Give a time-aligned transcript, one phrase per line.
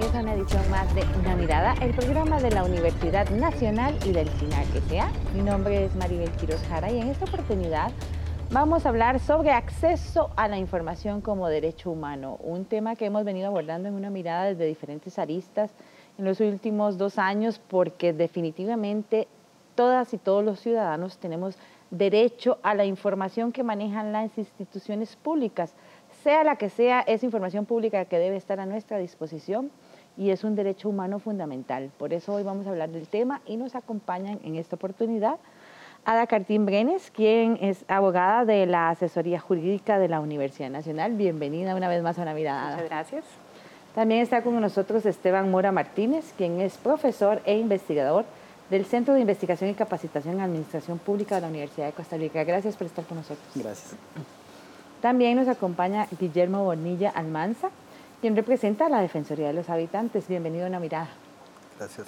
[0.00, 4.12] bienvenidos a una edición más de Una Mirada, el programa de la Universidad Nacional y
[4.12, 5.10] del SINAC S.A.
[5.34, 7.92] Mi nombre es Maribel Quiroz Jara y en esta oportunidad
[8.50, 13.24] vamos a hablar sobre acceso a la información como derecho humano, un tema que hemos
[13.24, 15.70] venido abordando en una mirada desde diferentes aristas
[16.16, 19.28] en los últimos dos años porque definitivamente
[19.74, 21.56] todas y todos los ciudadanos tenemos
[21.90, 25.74] derecho a la información que manejan las instituciones públicas
[26.22, 29.70] sea la que sea, es información pública que debe estar a nuestra disposición
[30.16, 31.90] y es un derecho humano fundamental.
[31.98, 35.36] Por eso hoy vamos a hablar del tema y nos acompañan en esta oportunidad
[36.04, 41.12] Ada Cartín Brenes, quien es abogada de la Asesoría Jurídica de la Universidad Nacional.
[41.12, 42.70] Bienvenida una vez más a una mirada.
[42.70, 43.24] Muchas gracias.
[43.94, 48.24] También está con nosotros Esteban Mora Martínez, quien es profesor e investigador
[48.70, 52.44] del Centro de Investigación y Capacitación en Administración Pública de la Universidad de Costa Rica.
[52.44, 53.46] Gracias por estar con nosotros.
[53.54, 53.94] Gracias.
[55.02, 57.70] También nos acompaña Guillermo Bonilla Almanza,
[58.20, 60.28] quien representa a la Defensoría de los Habitantes.
[60.28, 61.08] Bienvenido a una mirada.
[61.78, 62.06] Gracias.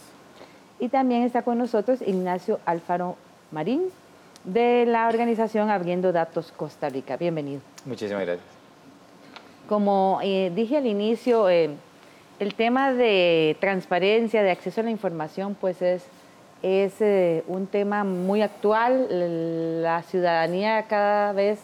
[0.79, 3.17] Y también está con nosotros Ignacio Alfaro
[3.51, 3.85] Marín,
[4.45, 7.17] de la organización Abriendo Datos Costa Rica.
[7.17, 7.61] Bienvenido.
[7.85, 8.47] Muchísimas gracias.
[9.69, 11.71] Como eh, dije al inicio, eh,
[12.41, 16.05] el tema de transparencia, de acceso a la información, pues es,
[16.63, 19.83] es eh, un tema muy actual.
[19.83, 21.61] La ciudadanía cada vez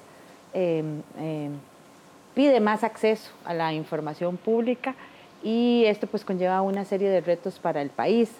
[2.39, 4.95] pide más acceso a la información pública
[5.43, 8.31] y esto pues conlleva una serie de retos para el país.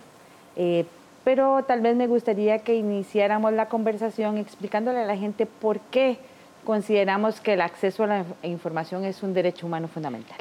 [0.55, 0.85] Eh,
[1.25, 6.17] pero tal vez me gustaría que iniciáramos la conversación explicándole a la gente por qué
[6.65, 10.39] consideramos que el acceso a la información es un derecho humano fundamental.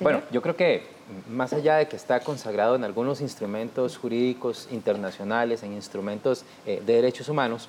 [0.00, 0.82] Bueno, yo creo que
[1.28, 6.94] más allá de que está consagrado en algunos instrumentos jurídicos internacionales, en instrumentos eh, de
[6.94, 7.68] derechos humanos,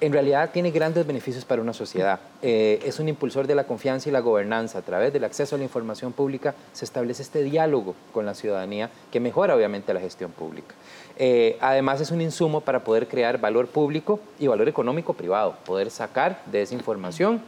[0.00, 2.20] en realidad tiene grandes beneficios para una sociedad.
[2.42, 4.78] Eh, es un impulsor de la confianza y la gobernanza.
[4.78, 8.90] A través del acceso a la información pública se establece este diálogo con la ciudadanía
[9.10, 10.74] que mejora obviamente la gestión pública.
[11.16, 15.90] Eh, además es un insumo para poder crear valor público y valor económico privado, poder
[15.90, 17.42] sacar de esa información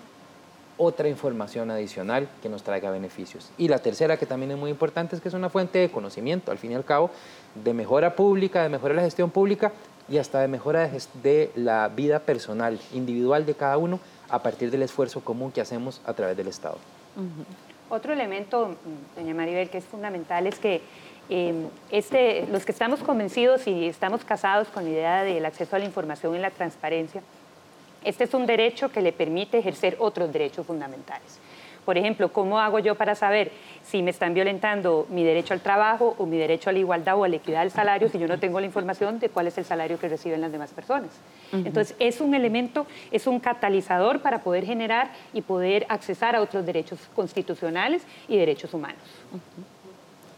[0.83, 3.51] otra información adicional que nos traiga beneficios.
[3.59, 6.51] Y la tercera, que también es muy importante, es que es una fuente de conocimiento,
[6.51, 7.11] al fin y al cabo,
[7.55, 9.73] de mejora pública, de mejora de la gestión pública
[10.11, 10.91] y hasta de mejora
[11.23, 16.01] de, la vida personal, individual de cada uno, a partir del esfuerzo común que hacemos
[16.05, 16.79] a través del Estado.
[17.89, 18.77] Otro elemento,
[19.17, 20.81] doña Maribel, que es fundamental es que
[21.29, 25.79] em, este, los que estamos convencidos y estamos casados con la idea del acceso a
[25.79, 27.23] la información y la transparencia,
[28.05, 31.39] este es un derecho que le permite ejercer otros derechos fundamentales.
[31.85, 33.53] Por ejemplo, ¿cómo hago yo para saber
[33.85, 37.25] si me están violentando mi derecho al trabajo o mi derecho a la igualdad o
[37.25, 39.65] a la equidad del salario si yo no tengo la información de cuál es el
[39.65, 41.11] salario que reciben las demás personas?
[41.53, 46.65] Entonces, es un elemento, es un catalizador para poder generar y poder accesar a otros
[46.67, 49.01] derechos constitucionales y derechos humanos.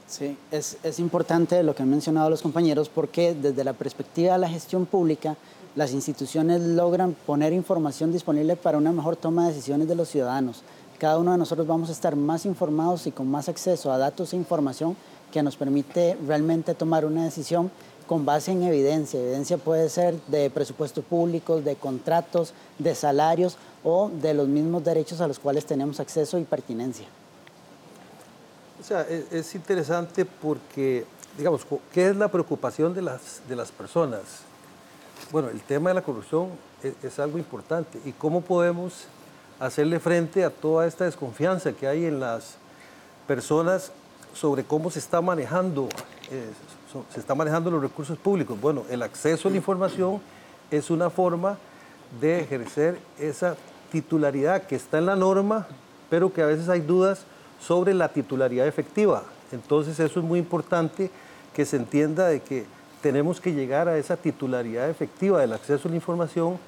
[0.07, 4.39] Sí, es, es importante lo que han mencionado los compañeros porque desde la perspectiva de
[4.39, 5.37] la gestión pública,
[5.75, 10.63] las instituciones logran poner información disponible para una mejor toma de decisiones de los ciudadanos
[11.03, 14.33] cada uno de nosotros vamos a estar más informados y con más acceso a datos
[14.33, 14.97] e información
[15.33, 17.73] que nos permite realmente tomar una decisión
[18.07, 19.19] con base en evidencia.
[19.19, 25.21] Evidencia puede ser de presupuestos públicos, de contratos, de salarios o de los mismos derechos
[25.21, 27.09] a los cuales tenemos acceso y pertinencia.
[28.81, 31.05] O sea, es, interesante porque,
[31.37, 34.23] digamos, ¿qué es la preocupación de las, de las personas?
[35.33, 39.09] Bueno, el tema de la corrupción es, es algo importante y cómo podemos
[39.63, 42.57] hacerle frente a toda esta desconfianza que hay en las
[43.29, 43.93] personas
[44.35, 45.89] sobre cómo se está manejando,
[46.33, 46.51] eh,
[47.15, 48.61] se está manejando los recursos públicos.
[48.61, 50.21] Bueno, el acceso a la información
[50.69, 51.59] es una forma
[52.21, 53.55] de ejercer esa
[53.93, 55.69] titularidad que está en la norma,
[56.11, 57.25] pero que a veces hay dudas
[57.61, 59.23] sobre la titularidad efectiva.
[59.53, 61.09] Entonces eso es muy importante
[61.55, 62.67] que se entienda de que
[63.01, 66.59] tenemos que llegar a esa titularidad efectiva del acceso a la información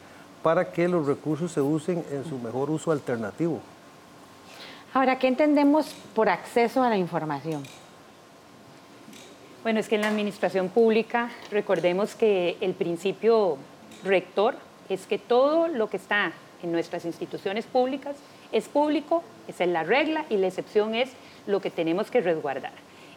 [0.44, 3.62] para que los recursos se usen en su mejor uso alternativo.
[4.93, 7.62] Ahora, ¿qué entendemos por acceso a la información?
[9.62, 13.56] Bueno, es que en la administración pública recordemos que el principio
[14.05, 14.56] rector
[14.91, 16.32] es que todo lo que está
[16.62, 18.14] en nuestras instituciones públicas
[18.52, 21.11] es público, esa es la regla y la excepción es
[21.46, 22.73] lo que tenemos que resguardar.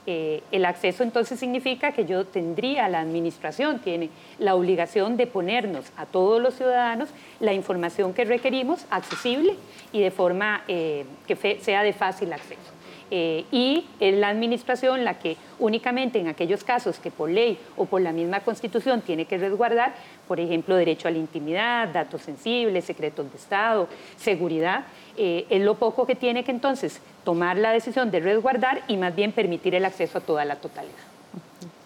[0.10, 4.10] Eh, el acceso entonces significa que yo tendría, la administración tiene
[4.40, 7.10] la obligación de ponernos a todos los ciudadanos
[7.42, 9.56] la información que requerimos accesible
[9.92, 12.72] y de forma eh, que sea de fácil acceso.
[13.10, 17.86] Eh, y es la administración la que únicamente en aquellos casos que por ley o
[17.86, 19.96] por la misma constitución tiene que resguardar,
[20.28, 23.88] por ejemplo, derecho a la intimidad, datos sensibles, secretos de Estado,
[24.18, 24.86] seguridad,
[25.18, 29.16] eh, es lo poco que tiene que entonces tomar la decisión de resguardar y más
[29.16, 30.96] bien permitir el acceso a toda la totalidad.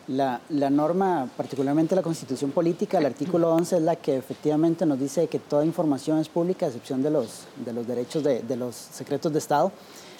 [0.08, 5.28] La, norma, particularmente la constitución política, el artículo 11 es la que efectivamente nos dice
[5.28, 8.76] que toda información es pública, a excepción de los, de los derechos de, de los
[8.76, 9.72] secretos de Estado.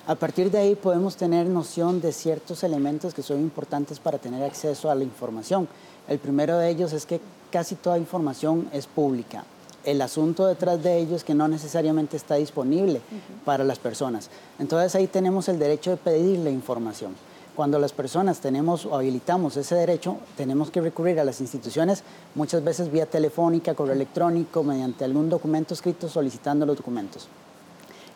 [0.08, 4.44] A partir de ahí podemos tener noción de ciertos elementos que son importantes para tener
[4.44, 5.68] acceso a la información.
[6.08, 7.22] El primero de ellos es que
[7.52, 9.46] casi toda información es pública.
[9.84, 13.00] El asunto detrás de ello es que no necesariamente está disponible
[13.46, 14.32] para las personas.
[14.58, 17.16] Entonces ahí tenemos el derecho de pedir la información.
[17.56, 22.64] Cuando las personas tenemos o habilitamos ese derecho, tenemos que recurrir a las instituciones, muchas
[22.64, 27.28] veces vía telefónica, correo electrónico, mediante algún documento escrito solicitando los documentos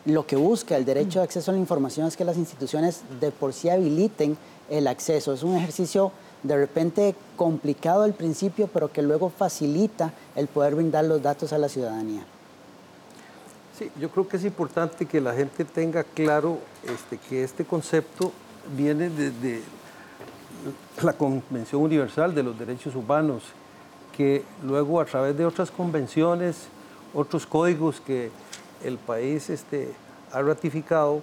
[0.06, 3.32] lo que busca el derecho de acceso a la información es que las instituciones de
[3.32, 4.38] por sí habiliten
[4.70, 5.32] el acceso.
[5.32, 6.12] Es un ejercicio
[6.44, 11.58] de repente complicado al principio, pero que luego facilita el poder brindar los datos a
[11.58, 12.24] la ciudadanía.
[13.76, 18.32] Sí, yo creo que es importante que la gente tenga claro este, que este concepto
[18.76, 19.60] viene desde
[21.02, 23.42] la Convención Universal de los Derechos Humanos,
[24.16, 26.68] que luego a través de otras convenciones,
[27.12, 28.30] otros códigos que
[28.84, 29.90] el país este,
[30.32, 31.22] ha ratificado,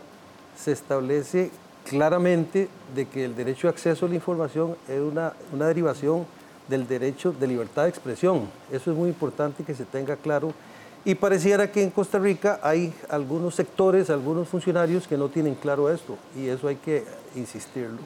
[0.57, 1.51] se establece
[1.87, 6.25] claramente de que el derecho de acceso a la información es una, una derivación
[6.67, 8.49] del derecho de libertad de expresión.
[8.71, 10.53] Eso es muy importante que se tenga claro.
[11.05, 15.91] Y pareciera que en Costa Rica hay algunos sectores, algunos funcionarios que no tienen claro
[15.91, 17.03] esto, y eso hay que
[17.35, 17.99] insistirlo.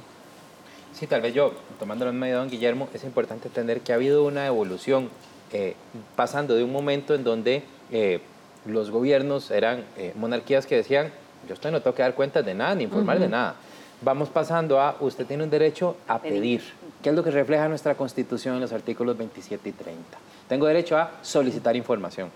[0.94, 4.24] Sí, tal vez yo, tomando la misma don Guillermo, es importante entender que ha habido
[4.24, 5.10] una evolución
[5.54, 5.76] eh,
[6.16, 8.20] pasando de un momento en donde eh,
[8.68, 11.12] los gobiernos eran eh, monarquías que decían,
[11.48, 13.56] yo usted no tengo que dar cuentas de nada, ni informar de nada.
[14.02, 16.62] Vamos pasando a, usted tiene un derecho a pedir,
[17.02, 20.02] que es lo que refleja nuestra constitución en los artículos 27 y 30.
[20.48, 22.30] Tengo derecho a solicitar información.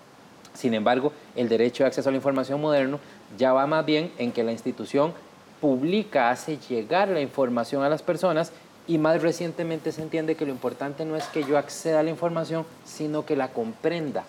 [0.54, 3.00] Sin embargo, el derecho de acceso a la información moderno
[3.38, 5.14] ya va más bien en que la institución
[5.62, 8.52] publica, hace llegar la información a las personas
[8.88, 12.10] y más recientemente se entiende que lo importante no es que yo acceda a la
[12.10, 14.24] información, sino que la comprenda.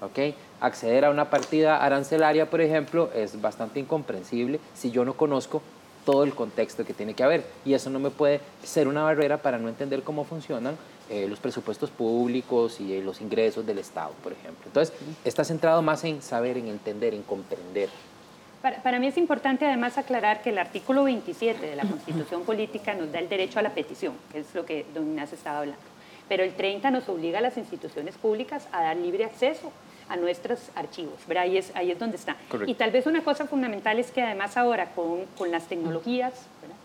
[0.00, 0.34] ¿okay?
[0.60, 5.62] Acceder a una partida arancelaria, por ejemplo, es bastante incomprensible si yo no conozco
[6.04, 7.44] todo el contexto que tiene que haber.
[7.64, 10.76] Y eso no me puede ser una barrera para no entender cómo funcionan
[11.10, 14.64] eh, los presupuestos públicos y eh, los ingresos del Estado, por ejemplo.
[14.66, 14.94] Entonces,
[15.24, 17.88] está centrado más en saber, en entender, en comprender.
[18.62, 22.94] Para, para, mí es importante además aclarar que el artículo 27 de la Constitución Política
[22.94, 25.82] nos da el derecho a la petición, que es lo que don Ignacio estaba hablando.
[26.28, 29.72] Pero el 30 nos obliga a las instituciones públicas a dar libre acceso
[30.08, 31.14] a nuestros archivos.
[31.36, 32.36] Ahí, es, ahí es donde está.
[32.66, 36.32] Y tal vez una cosa fundamental es que además ahora con, con las tecnologías,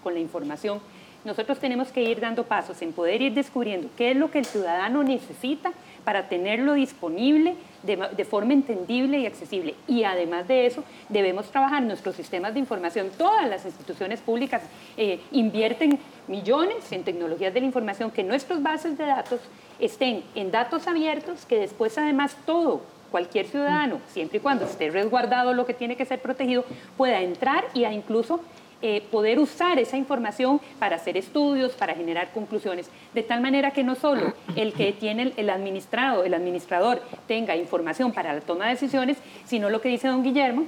[0.04, 0.82] con la información,
[1.26, 4.46] nosotros tenemos que ir dando pasos en poder ir descubriendo qué es lo que el
[4.46, 5.72] ciudadano necesita
[6.04, 9.74] para tenerlo disponible de, de, forma entendible y accesible.
[9.88, 13.10] Y además de eso, debemos trabajar nuestros sistemas de información.
[13.18, 14.64] Todas las instituciones públicas
[14.98, 15.98] eh, invierten
[16.28, 19.40] millones en tecnologías de la información, que nuestras bases de datos
[19.80, 22.82] estén en datos abiertos, que después además todo
[23.14, 26.66] cualquier ciudadano, siempre y cuando esté resguardado lo que tiene que ser protegido,
[26.98, 28.40] pueda entrar y incluso
[28.82, 33.84] eh, poder usar esa información para hacer estudios, para generar conclusiones, de tal manera que
[33.84, 38.72] no solo el que tiene el, administrado, el administrador tenga información para la toma de
[38.72, 40.66] decisiones, sino lo que dice don Guillermo,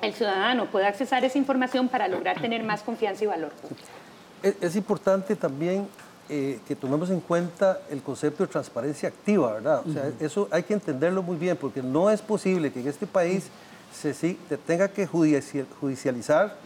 [0.00, 3.52] el ciudadano pueda accesar esa información para lograr tener más confianza y valor.
[4.42, 5.86] Es importante también
[6.28, 9.82] eh, que tomemos en cuenta el concepto de transparencia activa, ¿verdad?
[9.86, 13.06] O sea, eso hay que entenderlo muy bien, porque no es posible que en este
[13.06, 13.50] país
[13.92, 16.56] se, tenga que judicializar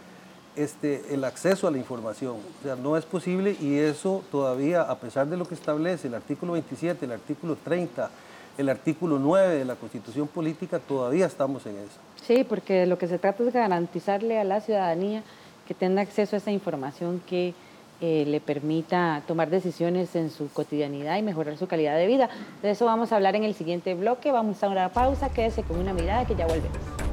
[0.55, 2.37] este, el acceso a la información.
[2.59, 6.15] O sea, no es posible y eso todavía, a pesar de lo que establece el
[6.15, 8.09] artículo 27, el artículo 30,
[8.57, 11.99] el artículo 9 de la Constitución Política, todavía estamos en eso.
[12.25, 15.23] Sí, porque lo que se trata es garantizarle a la ciudadanía
[15.67, 17.53] que tenga acceso a esa información que
[18.01, 22.29] eh, le permita tomar decisiones en su cotidianidad y mejorar su calidad de vida.
[22.61, 24.31] De eso vamos a hablar en el siguiente bloque.
[24.31, 27.08] Vamos a una pausa, quédese con una mirada que ya volvemos.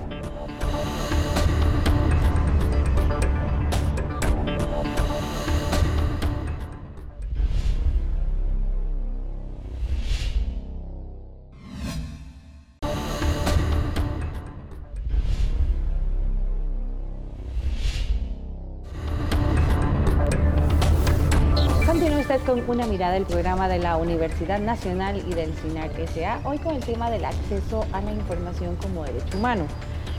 [22.45, 26.75] Con una mirada del programa de la Universidad Nacional y del CINAR SA, hoy con
[26.75, 29.65] el tema del acceso a la información como derecho humano.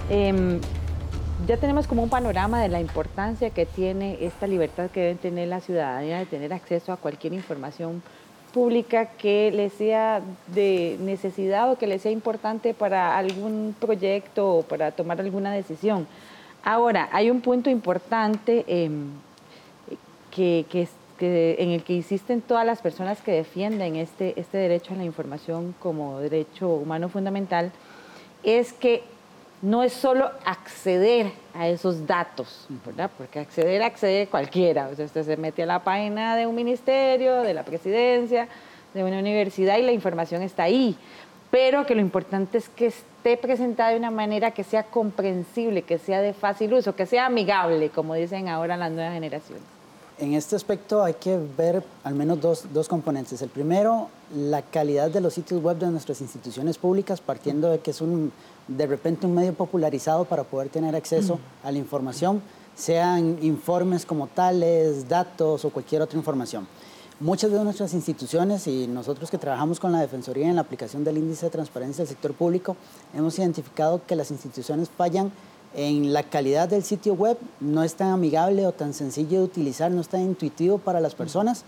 [0.09, 0.59] Em,
[1.47, 5.47] ya tenemos como un panorama de la importancia que tiene esta libertad que debe tener
[5.47, 8.01] la ciudadanía de tener acceso a cualquier información
[8.53, 14.63] pública que le sea de necesidad o que le sea importante para algún proyecto o
[14.63, 16.07] para tomar alguna decisión.
[16.63, 19.11] Ahora, hay un punto importante em,
[20.31, 20.87] que,
[21.25, 25.73] en el que insisten todas las personas que defienden este, este derecho a la información
[25.79, 27.71] como derecho humano fundamental,
[28.43, 29.03] es que
[29.61, 33.09] no es solo acceder a esos datos, ¿verdad?
[33.17, 34.89] Porque acceder, accede cualquiera.
[34.91, 38.47] O sea, usted se mete a la página de un ministerio, de la presidencia,
[38.93, 40.95] de una universidad y la información está ahí.
[41.49, 45.97] Pero que lo importante es que esté presentada de una manera que sea comprensible, que
[45.97, 49.76] sea de fácil uso, que sea amigable, como dicen ahora las nuevas generaciones.
[50.19, 53.39] En este aspecto hay que ver al menos dos, dos, componentes.
[53.43, 57.91] El primero, la calidad de los sitios web de nuestras instituciones públicas, partiendo de que
[57.91, 58.31] es un,
[58.67, 62.41] de repente un medio popularizado para poder tener acceso a la información,
[62.75, 66.67] sean informes como tales, datos o cualquier otra información.
[67.19, 71.17] Muchas de nuestras instituciones y nosotros que trabajamos con la Defensoría en la aplicación del
[71.19, 72.75] índice de transparencia del sector público,
[73.15, 75.31] hemos identificado que las instituciones fallan
[75.75, 79.91] en la calidad del sitio web, no es tan amigable o tan sencillo de utilizar,
[79.91, 81.63] no es tan intuitivo para las personas.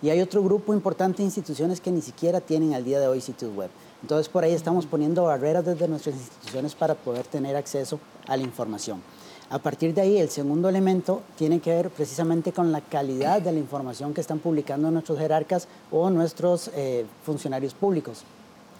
[0.00, 3.20] Y hay otro grupo importante de instituciones que ni siquiera tienen al día de hoy
[3.20, 3.70] sitios web.
[4.02, 8.44] Entonces por ahí estamos poniendo barreras desde nuestras instituciones para poder tener acceso a la
[8.44, 9.02] información.
[9.50, 13.50] A partir de ahí, el segundo elemento tiene que ver precisamente con la calidad de
[13.50, 18.24] la información que están publicando nuestros jerarcas o nuestros eh, funcionarios públicos.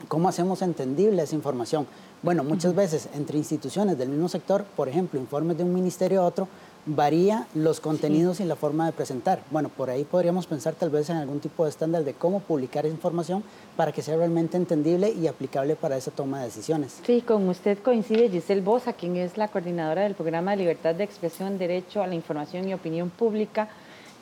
[0.07, 1.87] ¿Cómo hacemos entendible esa información?
[2.23, 6.27] Bueno, muchas veces entre instituciones del mismo sector, por ejemplo, informes de un ministerio a
[6.27, 6.49] otro,
[6.87, 9.41] varía los contenidos y la forma de presentar.
[9.51, 12.87] Bueno, por ahí podríamos pensar tal vez en algún tipo de estándar de cómo publicar
[12.87, 13.43] esa información
[13.77, 17.01] para que sea realmente entendible y aplicable para esa toma de decisiones.
[17.05, 21.05] Sí, con usted coincide Giselle Bosa, quien es la coordinadora del programa de libertad de
[21.05, 23.69] expresión, derecho a la información y opinión pública.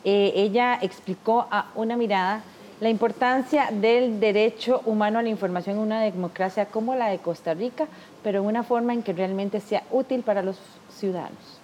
[0.05, 2.43] Eh, ella explicó a una mirada
[2.81, 7.55] la importancia del derecho humano a la información en una democracia como la de Costa
[7.55, 7.89] Rica,
[8.23, 10.59] pero en una forma en que realmente sea útil para los
[10.91, 11.61] ciudadanos.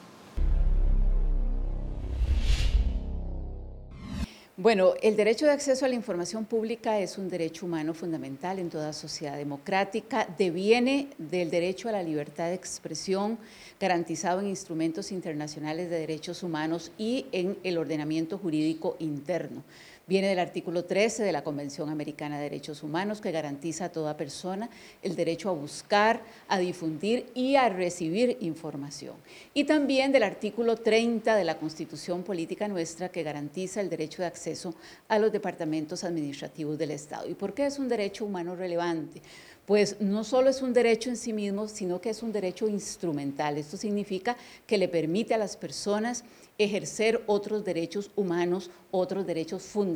[4.63, 8.71] Bueno, el derecho de acceso a la información pública es un derecho humano fundamental en
[8.71, 13.39] toda sociedad democrática, deviene del derecho a la libertad de expresión
[13.81, 19.65] garantizado en instrumentos internacionales de derechos humanos y en el ordenamiento jurídico interno.
[20.09, 24.17] Viene del artículo 13 de la Convención Americana de Derechos Humanos que garantiza a toda
[24.17, 24.69] persona
[25.01, 29.15] el derecho a buscar, a difundir y a recibir información.
[29.55, 34.27] Y también del artículo 30 de la Constitución Política Nuestra que garantiza el derecho de
[34.27, 34.75] acceso
[35.07, 37.29] a los departamentos administrativos del Estado.
[37.29, 39.23] ¿Y por qué es un derecho humano relevante?
[39.67, 43.57] pues no solo es un derecho en sí mismo, sino que es un derecho instrumental.
[43.57, 46.25] Esto significa que le permite a las personas
[46.59, 49.92] ejercer otros derechos humanos, otros derechos fundamentales,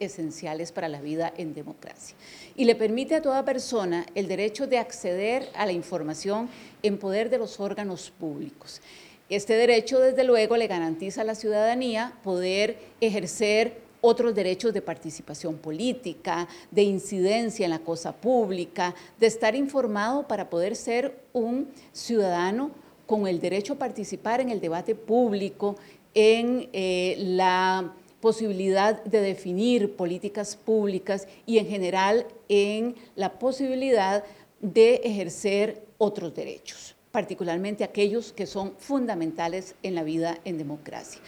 [0.00, 2.16] esenciales para la vida en democracia.
[2.56, 6.48] Y le permite a toda persona el derecho de acceder a la información
[6.82, 8.80] en poder de los órganos públicos.
[9.28, 15.56] Este derecho, desde luego, le garantiza a la ciudadanía poder ejercer otros derechos de participación
[15.56, 22.70] política, de incidencia en la cosa pública, de estar informado para poder ser un ciudadano
[23.06, 25.76] con el derecho a participar en el debate público,
[26.14, 27.92] en eh, la
[28.26, 34.24] posibilidad de definir políticas públicas y en general en la posibilidad
[34.60, 41.20] de ejercer otros derechos, particularmente aquellos que son fundamentales en la vida en democracia.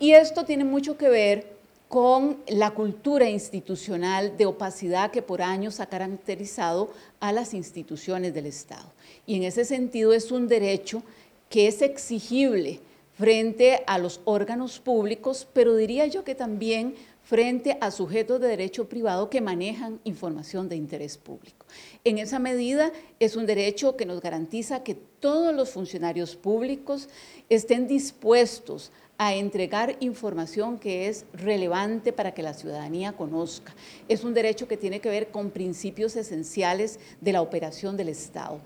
[0.00, 1.46] Y esto tiene mucho que ver
[1.86, 8.46] con la cultura institucional de opacidad que por años ha caracterizado a las instituciones del
[8.46, 8.90] Estado.
[9.26, 11.04] Y en ese sentido es un derecho
[11.48, 12.80] que es exigible
[13.14, 18.88] frente a los órganos públicos, pero diría yo que también frente a sujetos de derecho
[18.88, 21.66] privado que manejan información de interés público.
[22.04, 27.08] En esa medida es un derecho que nos garantiza que todos los funcionarios públicos
[27.48, 33.72] estén dispuestos a entregar información que es relevante para que la ciudadanía conozca.
[34.08, 38.60] Es un derecho que tiene que ver con principios esenciales de la operación del Estado.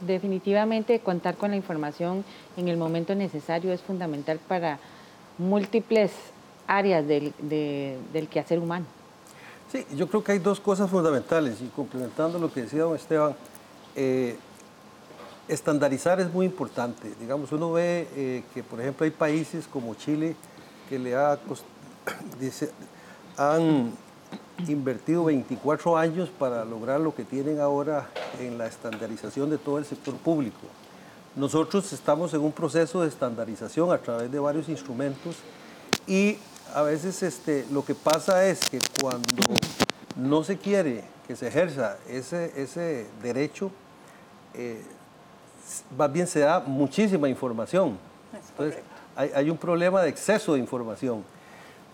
[0.00, 2.24] Definitivamente contar con la información
[2.56, 4.78] en el momento necesario es fundamental para
[5.38, 6.12] múltiples
[6.66, 7.32] áreas del,
[8.30, 8.86] quehacer humano.
[9.70, 13.34] Sí, yo creo que hay dos cosas fundamentales y complementando lo que decía don Esteban,
[13.96, 14.36] eh,
[15.48, 17.12] estandarizar es muy importante.
[17.20, 20.36] Digamos, uno ve eh, que, por ejemplo, hay países como Chile
[20.88, 21.38] que le ha,
[22.40, 22.70] dice,
[23.36, 23.92] han
[24.68, 28.08] invertido 24 años para lograr lo que tienen ahora
[28.40, 30.66] en la estandarización de todo el sector público.
[31.36, 35.36] Nosotros estamos en un proceso de estandarización a través de varios instrumentos
[36.06, 36.38] y
[36.74, 39.42] a veces este, lo que pasa es que cuando
[40.16, 43.70] no se quiere que se ejerza ese, ese derecho,
[44.54, 44.82] eh,
[45.96, 47.98] más bien se da muchísima información.
[48.50, 48.80] Entonces,
[49.16, 51.24] hay, hay, un problema de exceso de información.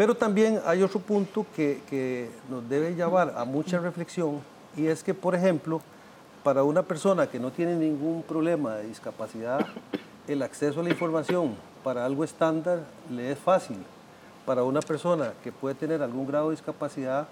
[0.00, 4.40] Pero también hay otro punto que, nos debe llevar a mucha reflexión
[4.74, 5.82] y es que, por ejemplo,
[6.42, 9.66] para una persona que no tiene ningún problema de discapacidad,
[10.26, 11.54] el acceso a la información
[11.84, 12.80] para algo estándar
[13.10, 13.76] le es fácil.
[14.46, 17.28] Para una persona que puede tener algún grado de discapacidad,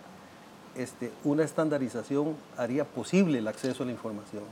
[0.77, 4.43] este, una estandarización haría posible el acceso a la información.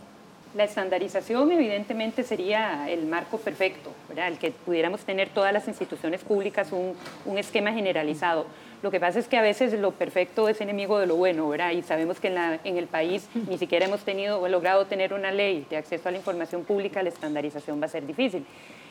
[0.56, 6.72] La estandarización evidentemente sería el marco perfecto, el que pudiéramos tener todas las instituciones públicas
[6.72, 6.96] un,
[7.36, 8.46] esquema generalizado.
[8.82, 11.72] Lo que pasa es que a veces lo perfecto es enemigo de lo bueno, ¿verdad?
[11.72, 15.66] y sabemos que en el país ni siquiera hemos tenido o logrado tener una ley
[15.68, 18.46] de acceso a la información pública, la estandarización va a ser difícil.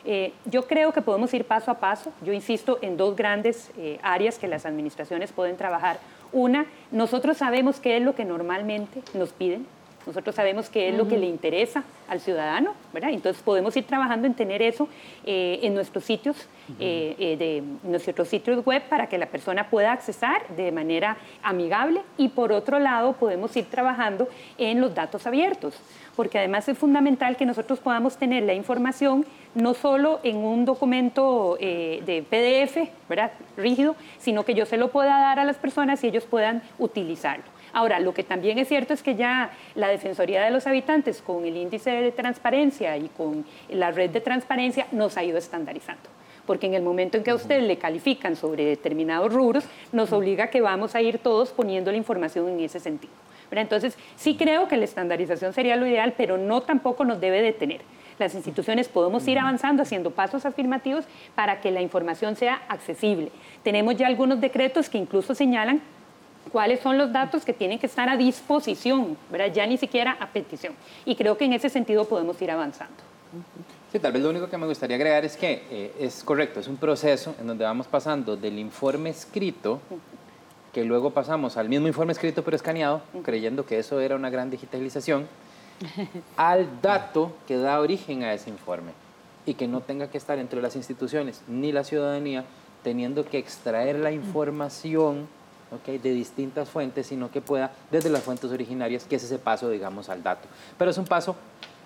[0.05, 2.13] Eh, yo creo que podemos ir paso a paso.
[2.21, 5.97] Yo insisto en dos grandes eh, áreas que las administraciones pueden trabajar.
[6.31, 9.65] Una, nosotros sabemos qué es lo que normalmente nos piden,
[10.05, 13.09] nosotros sabemos qué es lo que le interesa al ciudadano, ¿verdad?
[13.09, 14.87] Entonces podemos ir trabajando en tener eso
[15.25, 16.37] eh, en nuestros sitios,
[16.79, 22.01] eh, eh, de nuestros sitios web para que la persona pueda accesar de manera amigable
[22.17, 25.75] y por otro lado podemos ir trabajando en los datos abiertos,
[26.15, 31.57] porque además es fundamental que nosotros podamos tener la información no solo en un documento
[31.59, 33.31] de PDF, ¿verdad?
[33.55, 37.54] Rígido, sino que yo se lo pueda dar a las personas y ellos puedan utilizarlo.
[37.75, 41.43] Ahora, lo que también es cierto es que ya la Defensoría de los Habitantes con
[41.43, 46.09] el índice de transparencia y con la red de transparencia nos ha ido estandarizando
[46.45, 50.43] porque en el momento en que a usted le califican sobre determinados rubros, nos obliga
[50.43, 53.11] a que vamos a ir todos poniendo la información en ese sentido.
[53.51, 57.81] Entonces, sí creo que la estandarización sería lo ideal, pero no tampoco nos debe detener.
[58.19, 61.05] Las instituciones podemos ir avanzando haciendo pasos afirmativos
[61.35, 63.31] para que la información sea accesible.
[63.63, 65.81] Tenemos ya algunos decretos que incluso señalan
[66.51, 69.53] cuáles son los datos que tienen que estar a disposición, ¿verdad?
[69.53, 70.73] ya ni siquiera a petición.
[71.05, 72.95] Y creo que en ese sentido podemos ir avanzando.
[73.91, 76.67] Sí, tal vez lo único que me gustaría agregar es que eh, es correcto, es
[76.67, 79.79] un proceso en donde vamos pasando del informe escrito,
[80.73, 84.49] que luego pasamos al mismo informe escrito pero escaneado, creyendo que eso era una gran
[84.49, 85.27] digitalización,
[86.37, 88.91] al dato que da origen a ese informe
[89.45, 92.45] y que no tenga que estar entre las instituciones ni la ciudadanía
[92.83, 95.27] teniendo que extraer la información
[95.85, 100.09] de distintas fuentes, sino que pueda desde las fuentes originarias, que es ese paso, digamos,
[100.09, 100.47] al dato.
[100.77, 101.35] Pero es un paso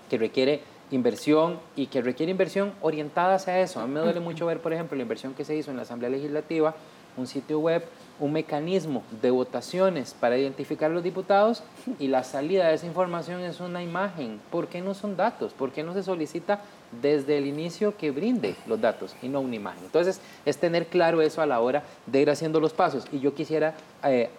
[0.09, 3.79] que requiere inversión y que requiere inversión orientada hacia eso.
[3.79, 5.83] A mí me duele mucho ver, por ejemplo, la inversión que se hizo en la
[5.83, 6.75] Asamblea Legislativa,
[7.19, 7.83] un sitio web,
[8.19, 11.63] un mecanismo de votaciones para identificar a los diputados
[11.99, 14.41] y la salida de esa información es una imagen.
[14.51, 15.53] ¿Por qué no son datos?
[15.53, 16.61] ¿Por qué no se solicita
[17.01, 19.83] desde el inicio que brinde los datos y no una imagen?
[19.85, 23.05] Entonces, es tener claro eso a la hora de ir haciendo los pasos.
[23.11, 24.29] Y yo quisiera eh,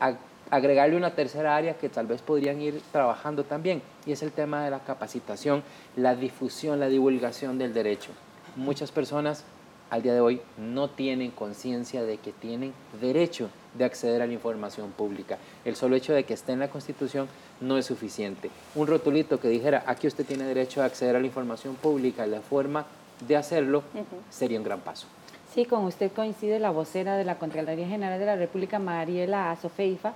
[0.50, 4.64] agregarle una tercera área que tal vez podrían ir trabajando también, y es el tema
[4.64, 5.62] de la capacitación,
[5.96, 8.10] la difusión, la divulgación del derecho.
[8.56, 9.44] Muchas personas
[9.90, 14.32] al día de hoy no tienen conciencia de que tienen derecho de acceder a la
[14.32, 15.38] información pública.
[15.64, 17.28] El solo hecho de que esté en la Constitución
[17.60, 18.50] no es suficiente.
[18.74, 22.40] Un rotulito que dijera, aquí usted tiene derecho a acceder a la información pública, la
[22.40, 22.86] forma
[23.26, 23.82] de hacerlo
[24.30, 25.06] sería un gran paso.
[25.54, 30.14] Sí, con usted coincide la vocera de la Contraloría General de la República, Mariela Azofeifa,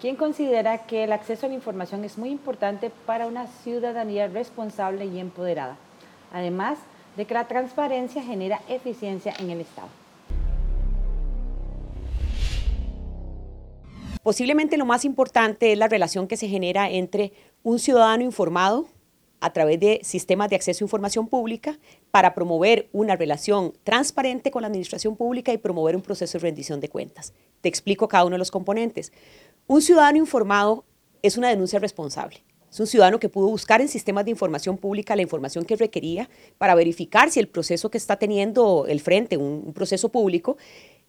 [0.00, 5.04] quien considera que el acceso a la información es muy importante para una ciudadanía responsable
[5.04, 5.76] y empoderada.
[6.32, 6.78] Además,
[7.16, 9.88] de que la transparencia genera eficiencia en el Estado.
[14.22, 17.32] Posiblemente lo más importante es la relación que se genera entre
[17.64, 18.86] un ciudadano informado
[19.40, 21.76] a través de sistemas de acceso a información pública
[22.12, 26.78] para promover una relación transparente con la administración pública y promover un proceso de rendición
[26.78, 27.34] de cuentas.
[27.60, 29.12] Te explico cada uno de los componentes.
[29.66, 30.84] Un ciudadano informado
[31.22, 32.44] es una denuncia responsable.
[32.72, 36.30] Es un ciudadano que pudo buscar en sistemas de información pública la información que requería
[36.56, 40.56] para verificar si el proceso que está teniendo el frente, un, proceso público,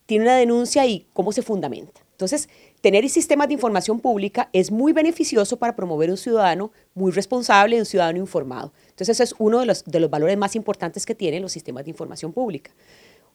[0.06, 2.02] tiene una denuncia y cómo se fundamenta.
[2.12, 2.50] Entonces,
[2.82, 7.80] tener sistemas de información pública es muy beneficioso para promover un ciudadano muy responsable y
[7.80, 8.74] un ciudadano informado.
[8.90, 11.86] Entonces, ese es uno de los, de los valores más importantes que tienen los sistemas
[11.86, 12.72] de información pública.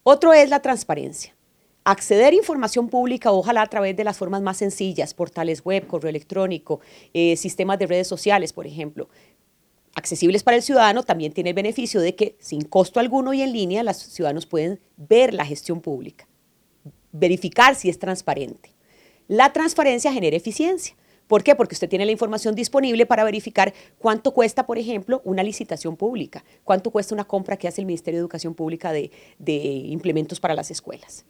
[0.03, 1.35] Otro es la transparencia
[1.91, 6.11] acceder a información pública, ojalá a través de las formas más sencillas, portales web, correo
[6.11, 6.81] electrónico,
[7.15, 9.09] eh, sistemas de redes sociales, por ejemplo,
[9.95, 13.53] accesibles para el ciudadano, también tiene el beneficio de que sin costo alguno y en
[13.53, 16.29] línea, los ciudadanos pueden ver la gestión pública,
[17.11, 18.75] verificar si es transparente.
[19.27, 20.95] La transparencia genera eficiencia.
[21.27, 21.55] ¿Por qué?
[21.55, 26.45] Porque usted tiene la información disponible para verificar cuánto cuesta, por ejemplo, una licitación pública,
[26.65, 29.11] cuánto cuesta una compra que hace el Ministerio de Educación Pública de,
[29.47, 31.25] implementos para las escuelas.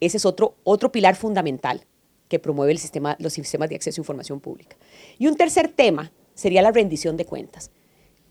[0.00, 1.84] Ese es otro, otro pilar fundamental
[2.28, 4.76] que promueve el sistema, los sistemas de acceso a información pública.
[5.18, 7.70] Y un tercer tema sería la rendición de cuentas.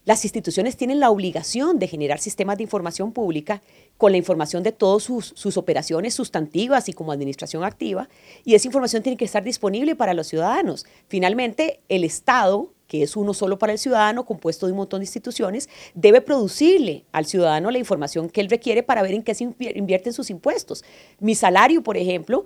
[0.06, 3.62] Las instituciones tienen la obligación de generar sistemas de información pública
[3.98, 8.08] con la información de todas sus, operaciones sustantivas y como administración activa,
[8.46, 10.86] y esa información tiene que estar disponible para los ciudadanos.
[11.08, 15.06] Finalmente, el Estado, que es uno solo para el ciudadano, compuesto de un montón de
[15.06, 19.44] instituciones, debe producirle al ciudadano la información que él requiere para ver en qué se
[19.44, 20.84] invierten sus impuestos.
[21.20, 22.46] Mi salario, por ejemplo,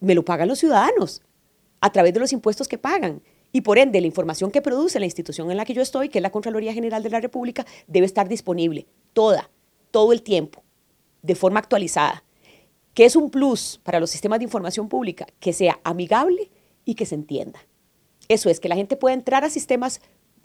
[0.00, 1.22] me lo pagan los ciudadanos
[1.80, 3.20] a través de los impuestos que pagan.
[3.52, 6.18] Y por ende, la información que produce la institución en la que yo estoy, que
[6.18, 9.50] es la Contraloría General de la República, debe estar disponible toda,
[9.90, 10.62] todo el tiempo,
[11.22, 12.24] de forma actualizada.
[12.94, 15.26] ¿Qué es un plus para los sistemas de información pública?
[15.40, 16.50] Que sea amigable
[16.84, 17.60] y que se entienda.
[18.28, 20.00] Eso es, que la gente pueda entrar a sistemas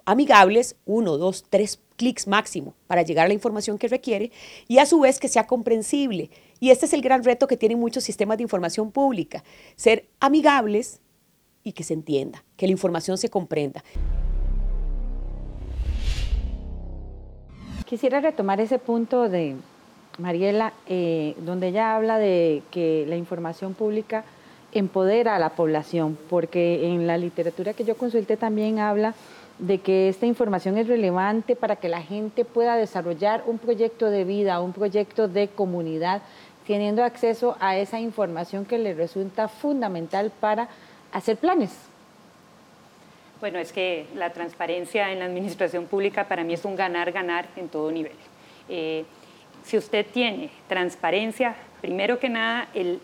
[0.05, 4.31] amigables, uno, dos, tres clics máximo para llegar a la información que requiere
[4.67, 6.29] y a su vez que sea comprensible.
[6.59, 9.43] Y este es el gran reto que tienen muchos sistemas de información pública,
[9.75, 11.01] ser amigables,
[11.63, 13.84] y que se entienda, que la información se comprenda.
[17.86, 19.56] Quisiera retomar ese punto de
[20.17, 24.23] Mariela, eh, donde ella habla de que la información pública
[24.71, 29.13] empodera a la población, porque en la literatura que yo consulté también habla
[29.60, 34.23] de que esta información es relevante para que la gente pueda desarrollar un proyecto de
[34.23, 36.23] vida, un proyecto de comunidad,
[36.65, 40.69] teniendo acceso a esa información que le resulta fundamental para
[41.13, 41.71] hacer planes.
[43.39, 47.69] Bueno, es que la transparencia en la administración pública para mí es un ganar-ganar en
[47.69, 48.15] todo nivel.
[48.69, 49.06] Eh,
[49.63, 52.99] si usted tiene transparencia, primero que nada, el,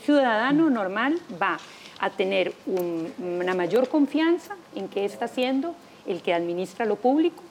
[0.00, 1.58] ciudadano normal va
[2.00, 7.45] a tener una mayor confianza en qué está haciendo el que administra lo público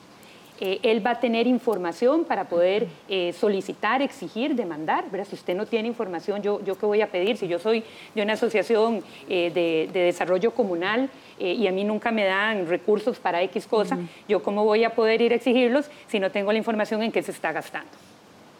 [0.60, 5.04] eh, él va a tener información para poder eh, solicitar, exigir, demandar.
[5.28, 7.36] Si usted no tiene información, ¿yo, ¿yo qué voy a pedir?
[7.36, 12.24] Si yo soy de una asociación eh, de, desarrollo comunal y a mí nunca me
[12.24, 16.30] dan recursos para X cosa, ¿yo cómo voy a poder ir a exigirlos si no
[16.30, 17.90] tengo la información en qué se está gastando?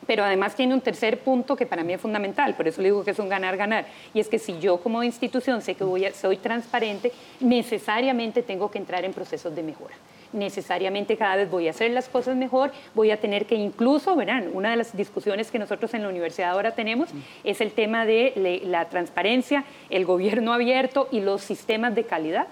[0.06, 3.04] Pero además tiene un tercer punto que para mí es fundamental, por eso le digo
[3.04, 6.36] que es un ganar-ganar, y es que si yo como institución sé que voy soy
[6.36, 9.94] transparente, necesariamente tengo que entrar en procesos de mejora
[10.32, 14.50] necesariamente cada vez voy a hacer las cosas mejor, voy a tener que incluso, verán,
[14.52, 17.10] una de las discusiones que nosotros en la universidad ahora tenemos
[17.44, 22.46] es el tema de la transparencia, el gobierno abierto y los sistemas de calidad.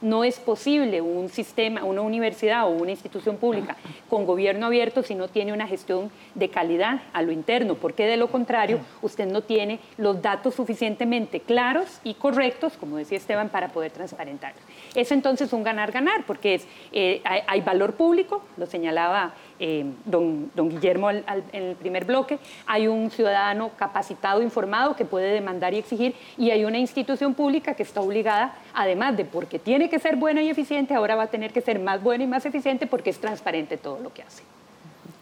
[0.00, 3.76] No es posible un sistema, una universidad o una institución pública
[4.08, 8.16] con gobierno abierto si no tiene una gestión de calidad a lo interno, porque de
[8.16, 13.68] lo contrario usted no tiene los datos suficientemente claros y correctos, como decía Esteban, para
[13.68, 14.62] poder transparentarlos.
[14.94, 21.10] Es entonces un ganar-ganar, porque es, eh, hay, valor público, lo señalaba eh, don, Guillermo
[21.10, 26.50] en el primer bloque, hay un ciudadano capacitado, informado, que puede demandar y exigir, y
[26.50, 30.48] hay una institución pública que está obligada, además de porque tiene que ser buena y
[30.48, 33.76] eficiente, ahora va a tener que ser más buena y más eficiente porque es transparente
[33.76, 34.42] todo lo que hace.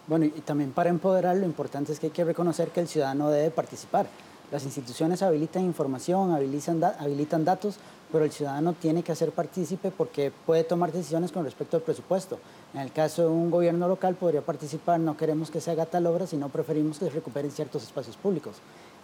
[0.07, 3.29] Bueno, y también para empoderar lo importante es que hay que reconocer que el ciudadano
[3.29, 4.07] debe participar.
[4.51, 7.77] Las instituciones habilitan información, habilitan datos,
[8.11, 12.39] pero el ciudadano tiene que ser partícipe porque puede tomar decisiones con respecto al presupuesto.
[12.73, 16.07] En el caso de un gobierno local podría participar, no queremos que se haga tal
[16.07, 18.55] obra, sino preferimos que se recuperen ciertos espacios públicos.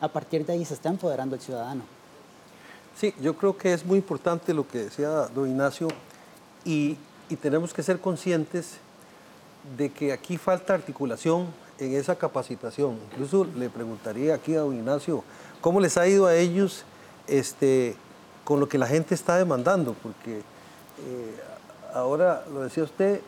[0.02, 1.84] A partir de ahí se está empoderando el ciudadano.
[2.96, 5.90] Sí, yo creo que es muy importante lo que decía don Ignacio
[6.64, 6.98] y,
[7.30, 8.78] y tenemos que ser conscientes
[9.78, 12.98] de que aquí falta articulación en esa capacitación.
[13.12, 15.24] Incluso le preguntaría aquí a don Ignacio,
[15.62, 16.86] ¿cómo les ha ido a ellos
[17.28, 17.96] este,
[18.46, 19.94] con lo que la gente está demandando?
[20.02, 21.36] Porque eh,
[21.94, 23.20] ahora lo decía usted,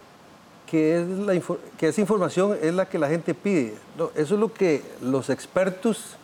[0.65, 1.33] que, es la,
[1.77, 3.73] que esa información es la que la gente pide.
[4.15, 6.15] eso es lo que los expertos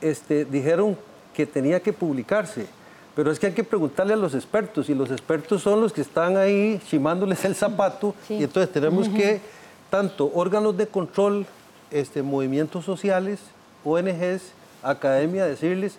[0.00, 0.96] este, dijeron
[1.34, 2.66] que tenía que publicarse.
[3.14, 6.00] Pero es que hay que preguntarle a los expertos y los expertos son los que
[6.00, 9.40] están ahí chimándoles el zapato y entonces tenemos que
[9.90, 11.44] tanto órganos de control,
[11.90, 13.38] este, movimientos sociales,
[13.84, 14.40] ONGs,
[14.82, 15.98] academia, decirles,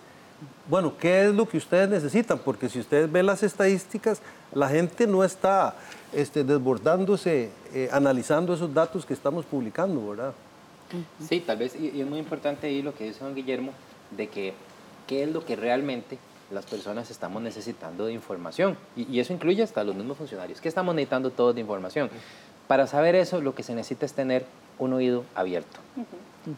[0.68, 2.38] bueno, ¿qué es lo que ustedes necesitan?
[2.38, 4.20] Porque si ustedes ven las estadísticas,
[4.52, 5.74] la gente no está
[6.12, 10.32] este, desbordándose, eh, analizando esos datos que estamos publicando, ¿verdad?
[11.28, 13.72] Sí, tal vez, y, es muy importante ahí lo que dice don Guillermo,
[14.10, 14.54] de que
[15.06, 16.18] qué es lo que realmente
[16.50, 18.76] las personas estamos necesitando de información.
[18.96, 20.60] Y, y, eso incluye hasta los mismos funcionarios.
[20.60, 22.10] ¿Qué estamos necesitando todos de información?
[22.68, 24.46] Para saber eso, lo que se necesita es tener
[24.78, 25.80] un oído abierto.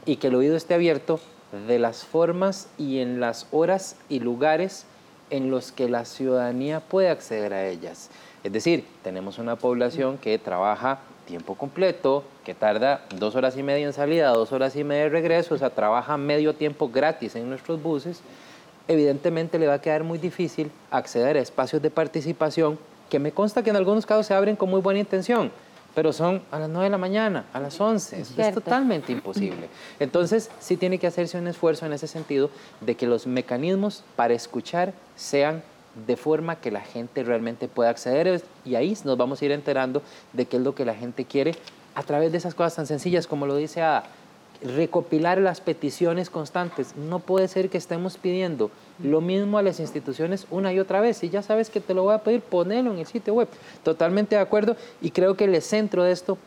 [0.05, 1.21] Y que el oído esté abierto
[1.53, 4.87] de las formas y en las horas y lugares
[5.31, 8.11] en los que la ciudadanía puede acceder a ellas.
[8.45, 13.87] Es decir, tenemos una población que trabaja tiempo completo, que tarda dos horas y media
[13.87, 17.49] en salida, dos horas y media de regreso, o sea, trabaja medio tiempo gratis en
[17.49, 18.21] nuestros buses,
[18.87, 22.79] evidentemente le va a quedar muy difícil acceder a espacios de participación
[23.11, 25.51] que me consta que en algunos casos se abren con muy buena intención,
[25.97, 28.21] pero son a las 9 de la mañana, a las 11.
[28.21, 29.71] Es, es totalmente imposible.
[29.99, 32.51] Entonces, sí tiene que hacerse un esfuerzo en ese sentido
[32.83, 35.63] de que los mecanismos para escuchar sean
[36.07, 40.03] de forma que la gente realmente pueda acceder y ahí nos vamos a ir enterando
[40.35, 41.55] de qué es lo que la gente quiere
[41.95, 44.05] a través de esas cosas tan sencillas como lo dice Ada,
[44.63, 46.97] recopilar las peticiones constantes.
[46.97, 48.71] No puede ser que estemos pidiendo
[49.03, 51.19] lo mismo a las instituciones una y otra vez.
[51.19, 53.49] Si ya sabes que te lo voy a pedir, ponelo en el sitio web.
[53.83, 56.39] Totalmente de acuerdo y creo que el centro de esto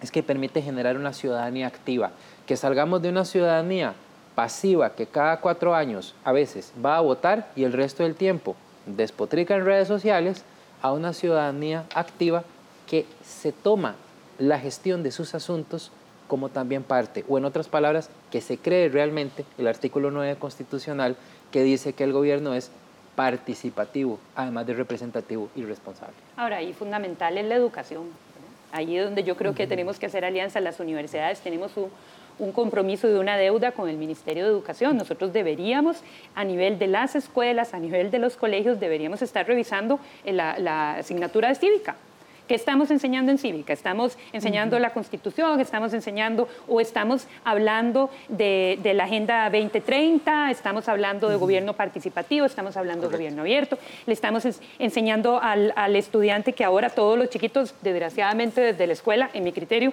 [0.00, 2.12] es que permite generar una ciudadanía activa,
[2.46, 3.94] que salgamos de una ciudadanía
[4.34, 8.56] pasiva que cada cuatro años a veces va a votar y el resto del tiempo
[8.86, 10.44] despotrica en redes sociales
[10.82, 12.44] a una ciudadanía activa
[12.88, 13.96] que se toma
[14.38, 15.92] la gestión de sus asuntos
[16.30, 21.16] como también parte, o en otras palabras, que se cree realmente el artículo 9 constitucional
[21.50, 22.70] que dice que el gobierno es
[23.16, 26.14] participativo, además de representativo y responsable.
[26.36, 28.04] Ahora, y fundamental es la educación.
[28.70, 30.60] Ahí es donde yo creo que tenemos que hacer alianza.
[30.60, 31.88] Las universidades tenemos un,
[32.38, 34.96] un compromiso de una deuda con el Ministerio de Educación.
[34.96, 35.96] Nosotros deberíamos,
[36.36, 40.94] a nivel de las escuelas, a nivel de los colegios, deberíamos estar revisando la, la
[40.94, 41.96] asignatura de cívica.
[42.50, 43.72] ¿Qué estamos enseñando en cívica?
[43.72, 45.60] ¿Estamos enseñando la Constitución?
[45.60, 50.50] ¿Estamos enseñando o estamos hablando de, de la Agenda 2030?
[50.50, 52.44] ¿Estamos hablando de gobierno participativo?
[52.44, 53.78] ¿Estamos hablando de gobierno abierto?
[54.04, 54.48] ¿Le estamos
[54.80, 59.52] enseñando al, al estudiante que ahora todos los chiquitos, desgraciadamente desde la escuela, en mi
[59.52, 59.92] criterio,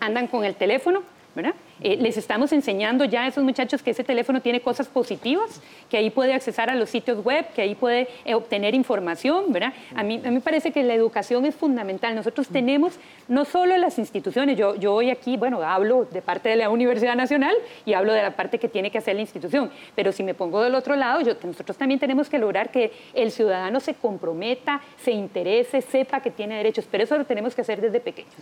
[0.00, 1.04] andan con el teléfono?
[1.36, 1.54] ¿verdad?
[1.80, 5.60] Eh, les estamos enseñando ya a esos muchachos que ese teléfono tiene cosas positivas,
[5.90, 9.72] que ahí puede accesar a los sitios web, que ahí puede eh, obtener información, ¿verdad?
[9.94, 12.14] A mí, a mí parece que la educación es fundamental.
[12.14, 12.94] Nosotros tenemos
[13.28, 17.14] no solo las instituciones, yo, yo hoy aquí, bueno, hablo de parte de la Universidad
[17.14, 20.34] Nacional y hablo de la parte que tiene que hacer la institución, pero si me
[20.34, 24.80] pongo del otro lado, yo, nosotros también tenemos que lograr que el ciudadano se comprometa,
[25.02, 28.32] se interese, sepa que tiene derechos, pero eso lo tenemos que hacer desde pequeños.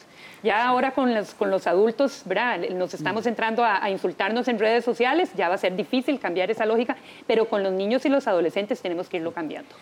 [0.42, 2.58] Ya ahora con los, con los adultos, ¿verdad?
[2.70, 6.50] Nos estamos entrando a, a, insultarnos en redes sociales, ya va a ser difícil cambiar
[6.50, 9.74] esa lógica, pero con los niños y los adolescentes tenemos que irlo cambiando.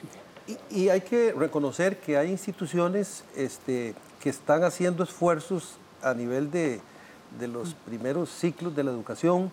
[0.70, 6.50] Y, y hay que reconocer que hay instituciones este, que están haciendo esfuerzos a nivel
[6.50, 6.81] de,
[7.38, 9.50] de los primeros ciclos de la educación.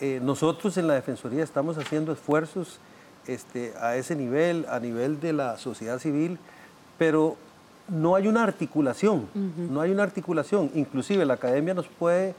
[0.00, 2.78] Eh, nosotros en la Defensoría estamos haciendo esfuerzos
[3.26, 6.38] este, a ese nivel, a nivel de la sociedad civil,
[6.98, 7.36] pero
[7.88, 9.70] no hay una articulación, uh -huh.
[9.70, 10.70] no hay una articulación.
[10.74, 12.34] Inclusive la academia nos puede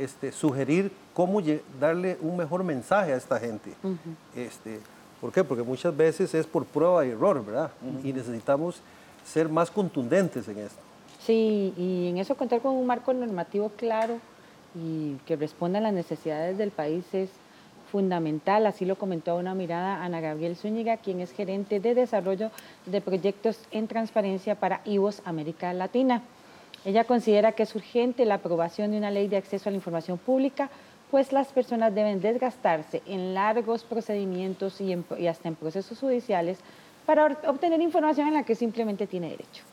[0.00, 1.40] este, sugerir cómo
[1.78, 3.72] darle un mejor mensaje a esta gente.
[3.82, 3.96] Uh -huh.
[4.36, 4.80] este,
[5.20, 5.44] ¿Por qué?
[5.44, 7.70] Porque muchas veces es por prueba y error, ¿verdad?
[7.82, 8.08] Uh -huh.
[8.08, 8.80] Y necesitamos
[9.24, 10.80] ser más contundentes en esto.
[11.20, 14.18] Sí, y en eso contar con un marco normativo claro
[14.74, 17.28] y que responda a las necesidades del país es
[17.90, 22.50] fundamental, así lo comentó a una mirada Ana Gabriel Zúñiga, quien es gerente de desarrollo
[22.86, 26.22] de proyectos en transparencia para IVOS América Latina.
[26.84, 30.18] Ella considera que es urgente la aprobación de una ley de acceso a la información
[30.18, 30.70] pública,
[31.10, 34.94] pues las personas deben desgastarse en largos procedimientos y,
[35.26, 36.58] hasta en procesos judiciales
[37.04, 39.64] para obtener información en la que simplemente tiene derecho.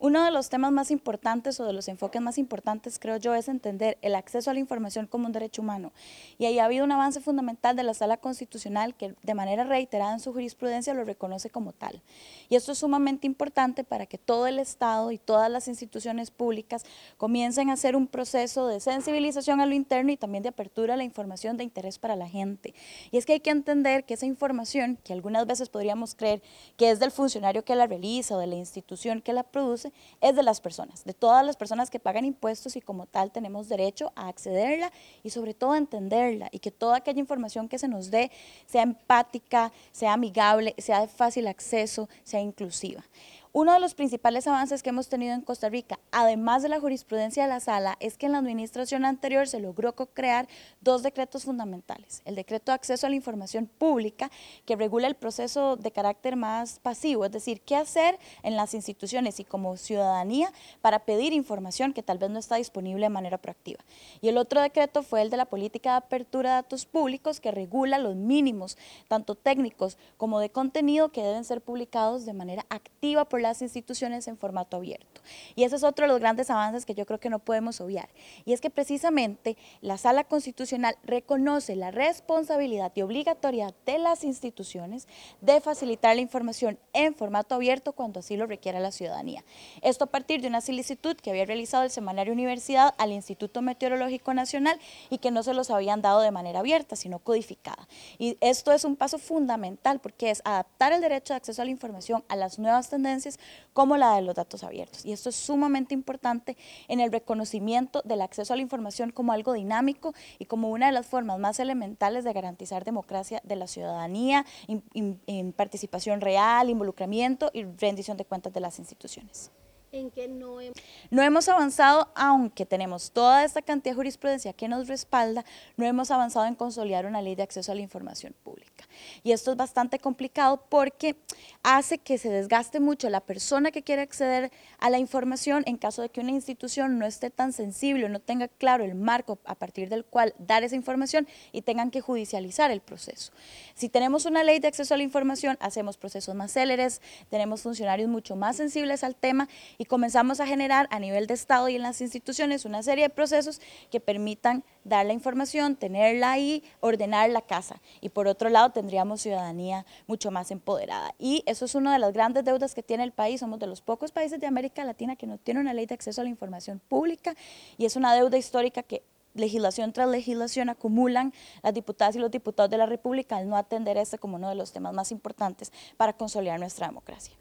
[0.00, 3.48] Uno de los temas más importantes o de los enfoques más importantes, creo yo, es
[3.48, 5.92] entender el acceso a la información como un derecho humano.
[6.38, 10.12] Y ahí ha habido un avance fundamental de la Sala Constitucional que de manera reiterada
[10.12, 12.00] en su jurisprudencia lo reconoce como tal.
[12.48, 16.84] Y esto es sumamente importante para que todo el Estado y todas las instituciones públicas
[17.16, 20.96] comiencen a hacer un proceso de sensibilización a lo interno y también de apertura a
[20.96, 22.72] la información de interés para la gente.
[23.10, 26.40] Y es que hay que entender que esa información, que algunas veces podríamos creer
[26.76, 29.87] que es del funcionario que la realiza o de la institución que la produce,
[30.20, 33.68] es de las personas, de todas las personas que pagan impuestos y como tal tenemos
[33.68, 37.88] derecho a accederla y sobre todo a entenderla y que toda aquella información que se
[37.88, 38.30] nos dé
[38.66, 43.04] sea empática, sea amigable, sea de fácil acceso, sea inclusiva.
[43.52, 47.44] Uno de los principales avances que hemos tenido en Costa Rica, además de la jurisprudencia
[47.44, 50.46] de la sala, es que en la administración anterior se logró crear
[50.82, 52.20] dos decretos fundamentales.
[52.26, 54.30] El decreto de acceso a la información pública,
[54.66, 59.40] que regula el proceso de carácter más pasivo, es decir, qué hacer en las instituciones
[59.40, 63.80] y como ciudadanía para pedir información que tal vez no está disponible de manera proactiva.
[64.20, 67.50] Y el otro decreto fue el de la política de apertura de datos públicos, que
[67.50, 68.76] regula los mínimos,
[69.08, 74.26] tanto técnicos como de contenido, que deben ser publicados de manera activa por las instituciones
[74.26, 75.20] en formato abierto.
[75.54, 78.08] Y ese es otro de los grandes avances que yo creo que no podemos obviar.
[78.44, 85.06] Y es que precisamente la Sala Constitucional reconoce la responsabilidad y obligatoriedad de las instituciones
[85.40, 89.44] de facilitar la información en formato abierto cuando así lo requiera la ciudadanía.
[89.82, 94.34] Esto a partir de una solicitud que había realizado el Semanario Universidad al Instituto Meteorológico
[94.34, 97.86] Nacional y que no se los habían dado de manera abierta, sino codificada.
[98.18, 101.70] Y esto es un paso fundamental porque es adaptar el derecho de acceso a la
[101.70, 103.27] información a las nuevas tendencias
[103.72, 105.04] como la de los datos abiertos.
[105.04, 106.56] Y esto es sumamente importante
[106.88, 110.92] en el reconocimiento del acceso a la información como algo dinámico y como una de
[110.92, 117.64] las formas más elementales de garantizar democracia de la ciudadanía, en participación real, involucramiento y
[117.64, 119.50] rendición de cuentas de las instituciones
[119.92, 120.76] en que no hemos...
[121.10, 125.44] no hemos avanzado, aunque tenemos toda esta cantidad de jurisprudencia que nos respalda,
[125.76, 128.86] no hemos avanzado en consolidar una ley de acceso a la información pública.
[129.22, 131.16] Y esto es bastante complicado porque
[131.62, 136.02] hace que se desgaste mucho la persona que quiere acceder a la información en caso
[136.02, 139.54] de que una institución no esté tan sensible o no tenga claro el marco a
[139.54, 143.32] partir del cual dar esa información y tengan que judicializar el proceso.
[143.74, 148.08] Si tenemos una ley de acceso a la información, hacemos procesos más céleres, tenemos funcionarios
[148.08, 149.48] mucho más sensibles al tema
[149.78, 153.10] y comenzamos a generar a nivel de Estado y en las instituciones una serie de
[153.10, 153.60] procesos
[153.90, 157.80] que permitan dar la información, tenerla ahí, ordenar la casa.
[158.00, 161.14] Y por otro lado tendríamos ciudadanía mucho más empoderada.
[161.18, 163.38] Y eso es una de las grandes deudas que tiene el país.
[163.40, 166.20] Somos de los pocos países de América Latina que no tiene una ley de acceso
[166.20, 167.36] a la información pública
[167.76, 172.70] y es una deuda histórica que legislación tras legislación acumulan las diputadas y los diputados
[172.70, 176.14] de la República al no atender este como uno de los temas más importantes para
[176.14, 177.36] consolidar nuestra democracia.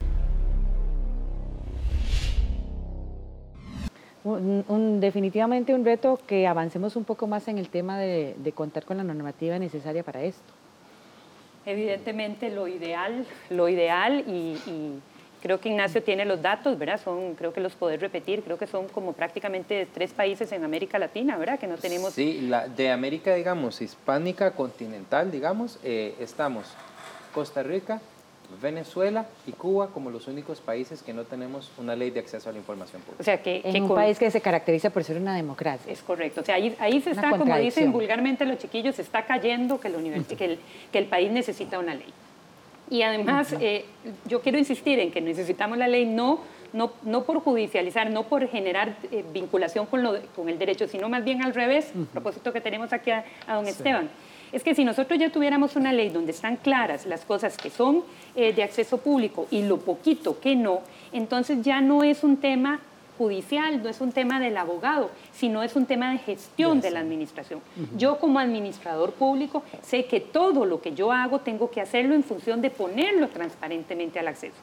[4.23, 9.03] Definitivamente un reto que avancemos un poco más en el tema de, contar con la
[9.03, 10.53] normativa necesaria para esto.
[11.65, 14.99] Evidentemente lo ideal, lo ideal y,
[15.41, 16.99] creo que Ignacio tiene los datos, ¿verdad?
[17.01, 20.97] Son, creo que los podés repetir, creo que son como prácticamente tres países en América
[20.97, 21.59] Latina, ¿verdad?
[21.59, 22.13] Que no tenemos...
[22.13, 26.73] Sí, la, de América, digamos, hispánica, continental, digamos, eh, estamos
[27.33, 28.01] Costa Rica,
[28.61, 32.53] Venezuela y Cuba como los únicos países que no tenemos una ley de acceso a
[32.53, 33.21] la información pública.
[33.21, 35.91] O sea, que, en un país que se caracteriza por ser una democracia.
[35.91, 36.41] Es correcto.
[36.41, 39.89] O sea, ahí, ahí se está, como dicen vulgarmente los chiquillos, se está cayendo que,
[39.89, 40.59] el, que, el,
[40.91, 42.13] que el país necesita una ley.
[42.89, 43.85] Y además, eh,
[44.27, 46.39] yo quiero insistir en que necesitamos la ley no,
[46.71, 51.09] no, no por judicializar, no por generar eh, vinculación con, lo, con el derecho, sino
[51.09, 54.09] más bien al revés, a propósito que tenemos aquí a, don Esteban
[54.51, 58.03] es que si nosotros ya tuviéramos una ley donde están claras las cosas que son
[58.35, 60.81] eh, de acceso público y lo poquito que no,
[61.11, 62.79] entonces ya no es un tema
[63.17, 66.99] judicial, no es un tema del abogado, sino es un tema de gestión de la
[66.99, 67.61] administración.
[67.97, 72.23] Yo como administrador público sé que todo lo que yo hago tengo que hacerlo en
[72.23, 74.55] función de ponerlo transparentemente al acceso.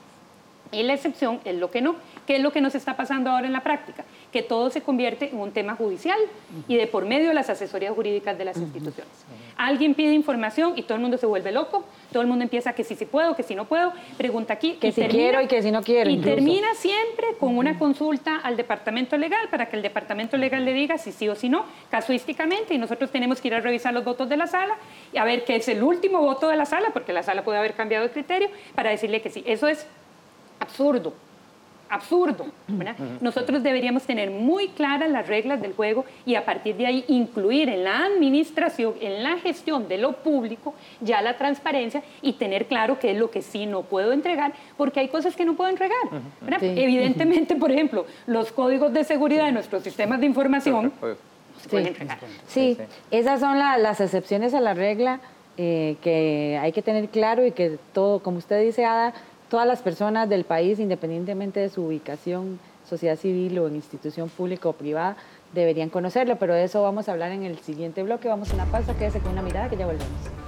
[0.74, 1.96] Y la excepción es lo que no.
[2.26, 4.04] ¿Qué es lo que nos está pasando ahora en la práctica?
[4.32, 6.18] Que todo se convierte en un tema judicial
[6.68, 9.12] y de por medio de las asesorías jurídicas de las instituciones.
[9.56, 12.82] Alguien pide información y todo el mundo se vuelve loco, todo el mundo empieza que
[12.82, 14.74] si sí, puedo, que si no puedo, pregunta aquí.
[14.80, 16.10] Que si quiero y que si no quiero.
[16.10, 20.72] Y termina siempre con una consulta al departamento legal para que el departamento legal le
[20.72, 24.04] diga si sí o si no, casuísticamente, y nosotros tenemos que ir a revisar los
[24.04, 24.76] votos de la sala
[25.12, 27.58] y a ver qué es el último voto de la sala, porque la sala puede
[27.58, 29.44] haber cambiado de criterio, para decirle que sí.
[29.46, 29.86] Eso es
[30.58, 31.12] absurdo,
[31.88, 32.46] absurdo.
[33.20, 37.68] Nosotros deberíamos tener muy claras las reglas del juego y a partir de ahí incluir
[37.68, 42.98] en la administración, en la gestión de lo público, ya la transparencia y tener claro
[42.98, 45.98] qué es lo que sí no puedo entregar, porque hay cosas que no puedo entregar.
[46.60, 50.92] Evidentemente, por ejemplo, los códigos de seguridad de nuestros sistemas de información
[51.60, 52.18] se pueden entregar.
[52.46, 52.76] Sí,
[53.10, 55.20] esas son las excepciones a la regla
[55.56, 59.14] eh, que hay que tener claro y que todo, como usted dice, Ada,
[59.54, 62.58] todas las personas del país, independientemente de su ubicación,
[62.90, 65.16] sociedad civil o en institución pública o privada,
[65.52, 68.26] deberían conocerlo, pero de eso vamos a hablar en el siguiente bloque.
[68.26, 70.43] Vamos a una pausa, quédese con una mirada que ya volvemos.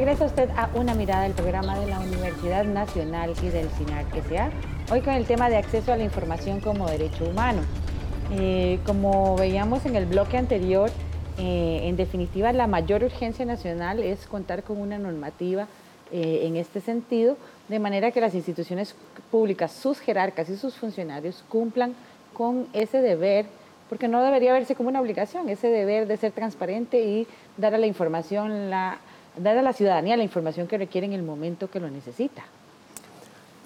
[0.00, 4.50] Regresa usted a una mirada del programa de la Universidad Nacional y del CINAR S.A.
[4.90, 7.60] Hoy con el tema de acceso a la información como derecho humano.
[8.32, 10.88] Eh, como veíamos en el bloque anterior,
[11.36, 15.66] eh, en definitiva la mayor urgencia nacional es contar con una normativa
[16.10, 17.36] eh, en este sentido,
[17.68, 18.94] de manera que las instituciones
[19.30, 21.94] públicas, sus jerarcas y sus funcionarios cumplan
[22.32, 23.44] con ese deber
[23.90, 27.26] porque no debería verse como una obligación, ese deber de ser transparente y
[27.58, 28.98] dar a la información, la,
[29.36, 32.44] dar a la ciudadanía la información que requiere en el momento que lo necesita.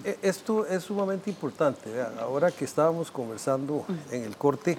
[0.05, 1.91] E, esto es sumamente importante.
[2.21, 4.77] Ahora que estábamos conversando en el corte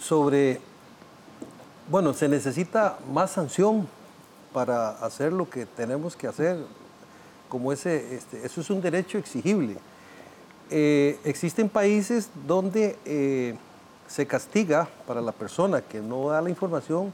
[0.00, 0.60] sobre,
[1.88, 3.88] bueno, se necesita más sanción
[4.52, 6.58] para hacer lo que tenemos que hacer,
[7.48, 9.76] como ese, este, eso es un derecho exigible.
[10.70, 13.56] Eh, existen países donde eh,
[14.06, 17.12] se castiga para la persona que no da la información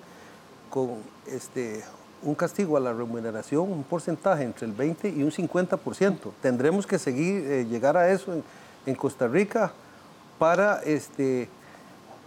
[0.70, 0.96] con
[1.26, 1.82] este,
[2.22, 6.18] un castigo a la remuneración, un porcentaje entre el 20 y un 50%.
[6.40, 8.32] Tendremos que seguir, eh, llegar a eso
[8.86, 9.72] en, Costa Rica
[10.38, 11.48] para este,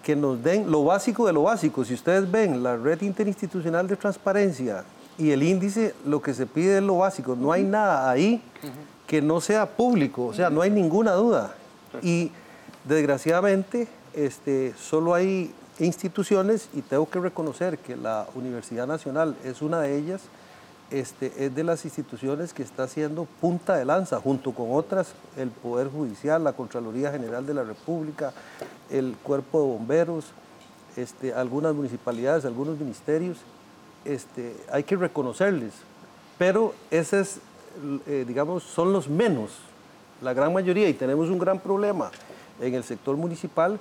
[0.04, 1.86] que nos den lo básico de lo básico.
[1.86, 4.84] Si ustedes ven la red interinstitucional de transparencia
[5.18, 7.36] y el índice, lo que se pide es lo básico.
[7.36, 8.42] No hay nada ahí
[9.08, 11.56] que no sea público, o sea, no hay ninguna duda.
[12.04, 12.32] Y
[12.84, 19.82] desgraciadamente, este, solo hay instituciones y tengo que reconocer que la Universidad Nacional es una
[19.82, 20.22] de ellas,
[20.92, 25.50] este, es de las instituciones que está haciendo punta de lanza, junto con otras, el
[25.50, 28.34] Poder Judicial, la Contraloría General de la República,
[28.90, 30.26] el Cuerpo de Bomberos,
[30.98, 33.38] este, algunas municipalidades, algunos ministerios,
[34.04, 35.74] este, hay que reconocerles,
[36.38, 37.40] pero ese es,
[38.08, 39.52] eh, digamos, son los menos,
[40.22, 42.10] la gran mayoría, y tenemos un gran problema
[42.60, 43.80] en el sector municipal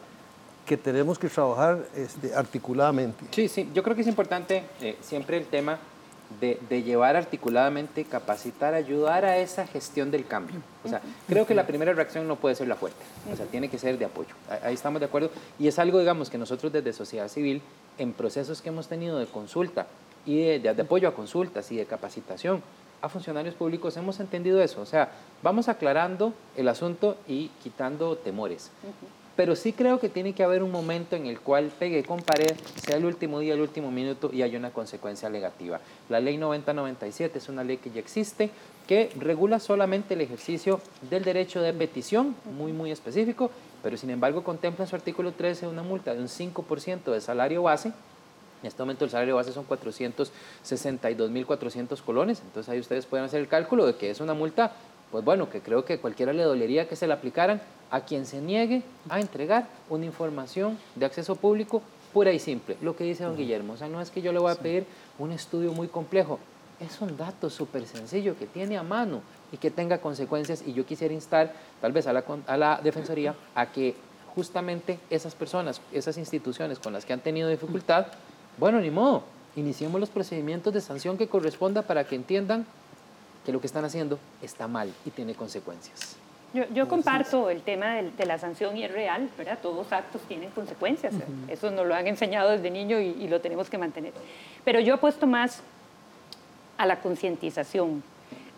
[0.69, 3.25] que tenemos que trabajar este, articuladamente.
[3.31, 5.79] Sí, sí, yo creo que es importante eh, siempre el tema
[6.41, 10.61] de, llevar articuladamente, capacitar, ayudar a esa gestión del cambio.
[10.85, 13.03] O sea, creo que la primera reacción no puede ser la fuerte,
[13.33, 14.35] o sea, tiene que ser de apoyo.
[14.63, 15.31] Ahí estamos de acuerdo.
[15.59, 17.63] Y es algo, digamos, que nosotros desde sociedad civil,
[17.97, 19.87] en procesos que hemos tenido de consulta
[20.27, 22.63] y de, de apoyo a consultas y de capacitación
[23.01, 24.83] a funcionarios públicos, hemos entendido eso.
[24.83, 25.13] O sea,
[25.43, 28.71] vamos aclarando el asunto y quitando temores
[29.39, 32.57] pero sí creo que tiene que haber un momento en el cual pegue con pared,
[32.75, 35.79] sea el último día, el último minuto y haya una consecuencia negativa.
[36.09, 38.51] La ley 9097 es una ley que ya existe,
[38.89, 44.43] que regula solamente el ejercicio del derecho de petición, muy, muy específico, pero sin embargo
[44.43, 47.93] contempla en su artículo 13 una multa de un 5% de salario base.
[48.61, 53.47] En este momento el salario base son 462.400 colones, entonces ahí ustedes pueden hacer el
[53.47, 54.73] cálculo de que es una multa
[55.11, 58.41] pues bueno, que creo que cualquiera le dolería que se la aplicaran a quien se
[58.41, 61.83] niegue a entregar una información de acceso público
[62.13, 62.77] pura y simple.
[62.83, 64.87] Lo que dice don Guillermo, o sea, no es que yo le voy a pedir
[65.19, 66.39] un estudio muy complejo,
[66.81, 70.87] es un dato súper sencillo que tiene a mano y que tenga consecuencias y yo
[70.87, 73.95] quisiera instar tal vez a la, a la Defensoría a que
[74.35, 78.07] justamente esas personas, esas instituciones con las que han tenido dificultad,
[78.59, 79.25] bueno, ni modo,
[79.57, 82.67] iniciemos los procedimientos de sanción que corresponda para que entiendan
[83.49, 86.19] que lo que están haciendo está mal y tiene consecuencias.
[86.53, 89.59] Yo, comparto el tema de, la sanción y es real, ¿verdad?
[89.63, 91.15] Todos actos tienen consecuencias.
[91.49, 94.13] Eso nos lo han enseñado desde niño y, lo tenemos que mantener.
[94.67, 95.63] Pero yo apuesto más
[96.77, 98.03] a la concientización,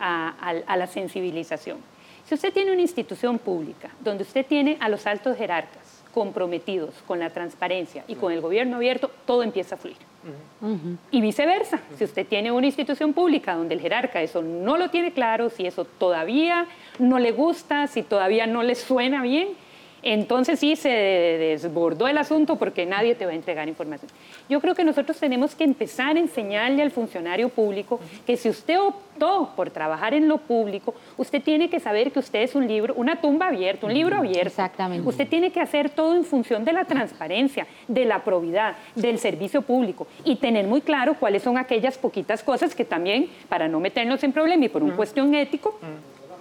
[0.01, 1.79] a la sensibilización.
[2.27, 7.19] Si usted tiene una institución pública donde usted tiene a los altos jerarcas comprometidos con
[7.19, 9.97] la transparencia y con el gobierno abierto, todo empieza a fluir.
[11.11, 15.13] Y viceversa, si usted tiene una institución pública donde el jerarca eso no lo tiene
[15.13, 16.67] claro, si eso todavía
[16.99, 19.49] no le gusta, si todavía no le suena bien,
[20.03, 24.11] entonces sí se desbordó el asunto porque nadie te va a entregar información.
[24.49, 28.79] Yo creo que nosotros tenemos que empezar a enseñarle al funcionario público que si usted
[28.81, 32.95] optó por trabajar en lo público, usted tiene que saber que usted es un libro,
[32.95, 34.49] una tumba abierta, un libro abierto.
[34.49, 35.07] Exactamente.
[35.07, 39.63] Usted tiene que hacer todo en función de la transparencia, de la probidad, del servicio
[39.63, 44.23] público y tener muy claro cuáles son aquellas poquitas cosas que también, para no meternos
[44.25, 45.79] en problema y por una cuestión ético,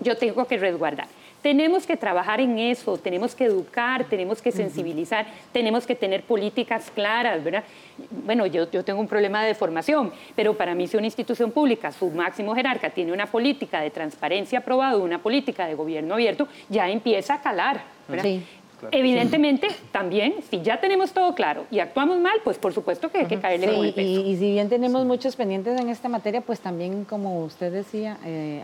[0.02, 1.08] yo tengo que resguardar.
[1.42, 6.92] Tenemos que trabajar en eso, tenemos que educar, tenemos que sensibilizar, tenemos que tener políticas
[6.94, 7.64] claras, ¿verdad?
[8.26, 11.92] Bueno, yo, yo tengo un problema de formación, pero para mí si una institución pública,
[11.92, 16.90] su máximo jerarca, tiene una política de transparencia aprobada, una política de gobierno abierto, ya
[16.90, 18.42] empieza a calar, ¿verdad?
[18.92, 23.26] Evidentemente, también, si ya tenemos todo claro y actuamos mal, pues por supuesto que hay
[23.26, 27.44] que caerle sí, Y, si bien tenemos muchos pendientes en esta materia, pues también, como
[27.44, 28.62] usted decía, eh,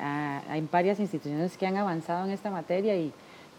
[0.50, 3.12] hay varias instituciones que han avanzado en esta materia y,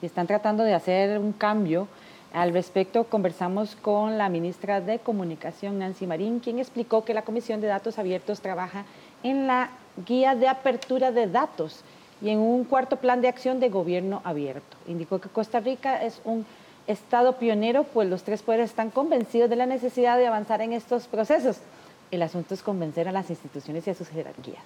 [0.03, 1.89] están tratando de hacer un cambio.
[2.33, 7.61] Al respecto, conversamos con la ministra de Comunicación, Nancy Marín, quien explicó que la Comisión
[7.61, 8.85] de Datos Abiertos trabaja
[9.23, 9.71] en la
[10.07, 11.83] guía de apertura de datos
[12.23, 14.77] y en un cuarto plan de acción de gobierno abierto.
[14.87, 16.47] Indicó que Costa Rica es un
[16.87, 21.09] Estado pionero, pues los tres poderes están convencidos de la necesidad de avanzar en estos
[21.09, 21.57] procesos.
[22.13, 24.63] El asunto es convencer a las instituciones y a sus jerarquías.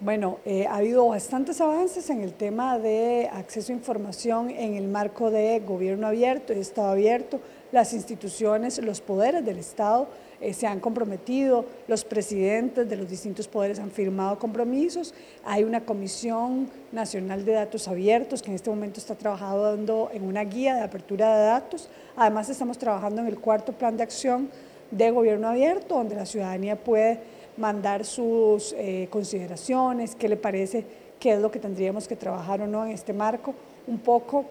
[0.00, 4.88] Bueno, eh, ha habido bastantes avances en el tema de acceso a información en el
[4.88, 7.40] marco de gobierno abierto y Estado abierto.
[7.72, 10.08] Las instituciones, los poderes del Estado
[10.40, 15.12] eh, se han comprometido, los presidentes de los distintos poderes han firmado compromisos.
[15.44, 20.44] Hay una Comisión Nacional de Datos Abiertos que en este momento está trabajando en una
[20.44, 21.88] guía de apertura de datos.
[22.16, 24.48] Además, estamos trabajando en el cuarto plan de acción
[24.90, 27.20] de gobierno abierto, donde la ciudadanía puede
[27.56, 30.84] mandar sus eh, consideraciones, qué le parece,
[31.18, 33.54] qué es lo que tendríamos que trabajar o no en este marco.
[33.86, 34.44] Un poco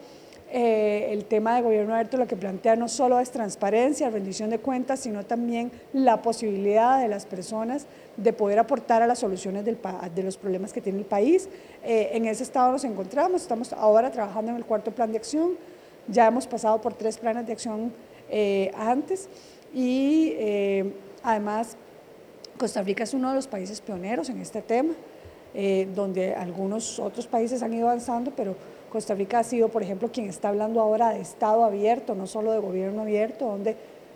[0.51, 4.59] eh, el tema de gobierno abierto lo que plantea no solo es transparencia, rendición de
[4.59, 7.85] cuentas, sino también la posibilidad de las personas
[8.15, 9.77] de poder aportar a las soluciones del,
[10.15, 11.49] de los problemas que tiene el país.
[11.83, 15.51] Eh, en ese estado nos encontramos, estamos ahora trabajando en el cuarto plan de acción,
[16.07, 17.93] ya hemos pasado por tres planes de acción
[18.75, 19.29] antes
[19.73, 20.33] y
[21.23, 21.77] además
[22.57, 24.93] Costa Rica es uno de los países pioneros en este tema,
[25.53, 28.55] eh, donde algunos otros países han ido avanzando, pero
[28.91, 32.51] Costa Rica ha sido, por ejemplo, quien está hablando ahora de Estado abierto, no solo
[32.51, 33.75] de gobierno abierto, donde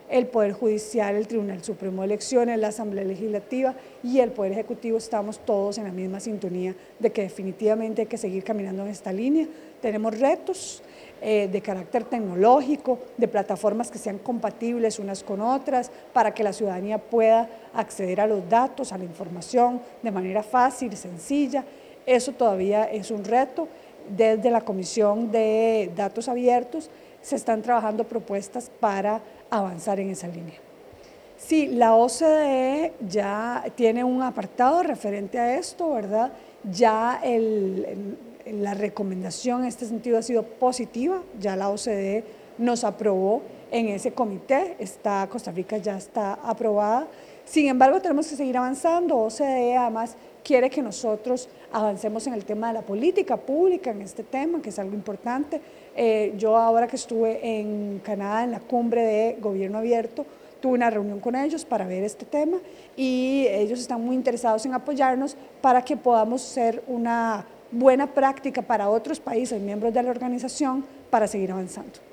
[0.10, 4.98] el Poder Judicial, el Tribunal Supremo de Elecciones, la Asamblea Legislativa y el Poder Ejecutivo
[4.98, 9.14] estamos todos en la misma sintonía de que definitivamente hay que seguir caminando en esta
[9.14, 9.48] línea.
[9.82, 10.84] Tenemos retos,
[11.24, 16.52] eh, de carácter tecnológico, de plataformas que sean compatibles unas con otras, para que la
[16.52, 21.64] ciudadanía pueda acceder a los datos, a la información de manera fácil, sencilla.
[22.08, 23.68] Eso todavía es un reto.
[24.10, 26.90] Desde la Comisión de Datos Abiertos
[27.22, 30.56] se están trabajando propuestas para avanzar en esa línea.
[31.38, 36.32] Sí, la OCDE ya tiene un apartado referente a esto, ¿verdad?
[36.72, 37.20] Ya
[38.46, 42.24] la recomendación en este sentido ha sido positiva, ya la OCDE
[42.60, 43.42] nos aprobó
[43.72, 47.08] en ese comité, está, Costa Rica ya está aprobada.
[47.46, 49.18] Sin embargo, tenemos que seguir avanzando.
[49.18, 54.24] OCDE además quiere que nosotros avancemos en el tema de la política pública, en este
[54.24, 55.62] tema, que es algo importante.
[55.96, 60.26] Eh, yo ahora que estuve en Canadá en la cumbre de gobierno abierto,
[60.62, 62.58] tuve una reunión con ellos para ver este tema
[62.96, 68.90] y ellos están muy interesados en apoyarnos para que podamos ser una buena práctica para
[68.90, 72.11] otros países miembros de la organización para seguir avanzando.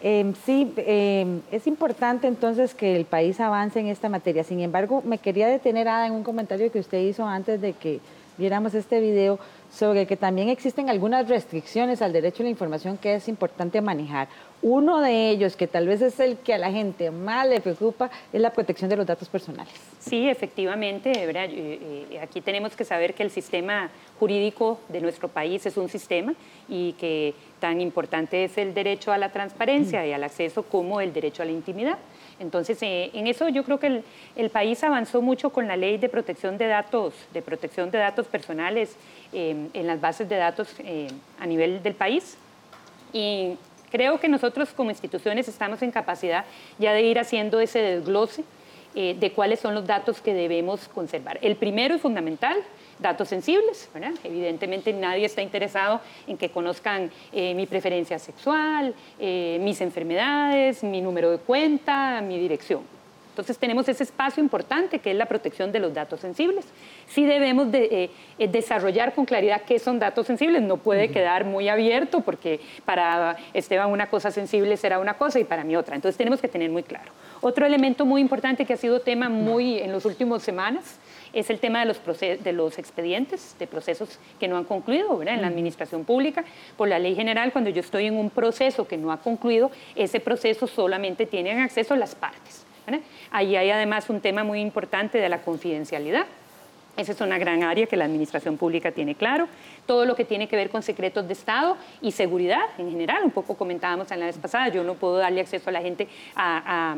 [0.00, 4.44] Em, sí, em, es importante entonces que el país avance en esta materia.
[4.44, 8.00] Sin embargo, me quería detener, Ada, en un comentario que usted hizo antes de que
[8.36, 9.40] viéramos este video
[9.70, 14.28] sobre que también existen algunas restricciones al derecho a la información que es importante manejar.
[14.60, 18.10] Uno de ellos, que tal vez es el que a la gente más le preocupa,
[18.32, 19.72] es la protección de los datos personales.
[20.00, 21.12] Sí, efectivamente.
[21.12, 23.88] Eh, eh, aquí tenemos que saber que el sistema
[24.18, 26.34] jurídico de nuestro país es un sistema
[26.68, 31.12] y que tan importante es el derecho a la transparencia y al acceso como el
[31.12, 31.98] derecho a la intimidad.
[32.40, 34.02] Entonces, eh, en eso yo creo que
[34.34, 38.26] el, país avanzó mucho con la ley de protección de datos, de protección de datos
[38.26, 38.96] personales
[39.32, 40.68] en las bases de datos
[41.38, 42.38] a nivel del país.
[43.12, 43.56] Y
[43.90, 46.44] Creo que nosotros como instituciones estamos en capacidad
[46.78, 48.44] ya de ir haciendo ese desglose
[48.94, 51.38] eh, de cuáles son los datos que debemos conservar.
[51.42, 52.56] El primero y fundamental,
[52.98, 53.88] datos sensibles.
[54.24, 61.00] Evidentemente nadie está interesado en que conozcan eh, mi preferencia sexual, eh, mis enfermedades, mi
[61.00, 62.97] número de cuenta, mi dirección.
[63.38, 66.64] Entonces tenemos ese espacio importante que es la protección de los datos sensibles.
[67.06, 71.44] Sí debemos de, eh, eh, desarrollar con claridad qué son datos sensibles, no puede quedar
[71.44, 75.94] muy abierto porque para Esteban una cosa sensible será una cosa y para mí otra.
[75.94, 77.12] Entonces tenemos que tener muy claro.
[77.40, 80.98] Otro elemento muy importante que ha sido tema muy en las últimas semanas
[81.32, 82.00] es el tema de los,
[82.42, 86.44] de los expedientes, de procesos que no han concluido en la administración pública.
[86.76, 90.18] Por la ley general, cuando yo estoy en un proceso que no ha concluido, ese
[90.18, 92.66] proceso solamente tienen acceso las partes.
[93.30, 96.26] Ahí hay además un tema muy importante de la confidencialidad.
[96.98, 99.46] Esa es una gran área que la administración pública tiene claro.
[99.86, 103.22] Todo lo que tiene que ver con secretos de Estado y seguridad en general.
[103.22, 106.08] Un poco comentábamos en la vez pasada, yo no puedo darle acceso a la gente
[106.34, 106.96] a,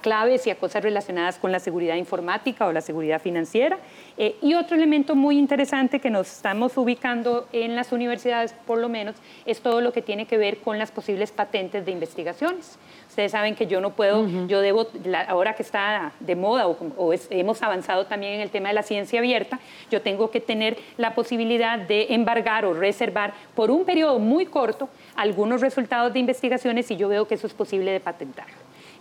[0.00, 3.78] claves y a cosas relacionadas con la seguridad informática o la seguridad financiera.
[4.16, 8.88] Eh, y otro elemento muy interesante que nos estamos ubicando en las universidades, por lo
[8.88, 12.78] menos, es todo lo que tiene que ver con las posibles patentes de investigaciones.
[13.10, 14.86] Ustedes saben que yo no puedo, yo debo,
[15.26, 19.18] ahora que está de moda o, hemos avanzado también en el tema de la ciencia
[19.18, 19.58] abierta,
[19.90, 24.88] yo tengo que tener la posibilidad de embargar o reservar por un periodo muy corto
[25.16, 28.46] algunos resultados de investigaciones y yo veo que eso es posible de patentar.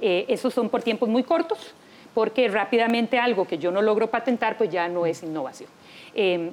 [0.01, 1.75] Eh, esos son por tiempos muy cortos,
[2.15, 5.69] porque rápidamente algo que yo no logro patentar, pues ya no es innovación.
[6.15, 6.49] Eh,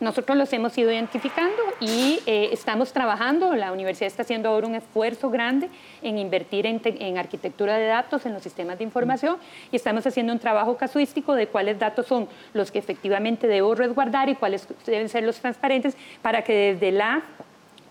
[0.00, 4.74] nosotros los hemos ido identificando y eh, estamos trabajando, la universidad está haciendo ahora un
[4.74, 5.68] esfuerzo grande
[6.02, 9.38] en invertir en, arquitectura de datos, en los sistemas de información
[9.72, 14.28] y estamos haciendo un trabajo casuístico de cuáles datos son los que efectivamente debo resguardar
[14.28, 17.22] y cuáles deben ser los transparentes para que desde la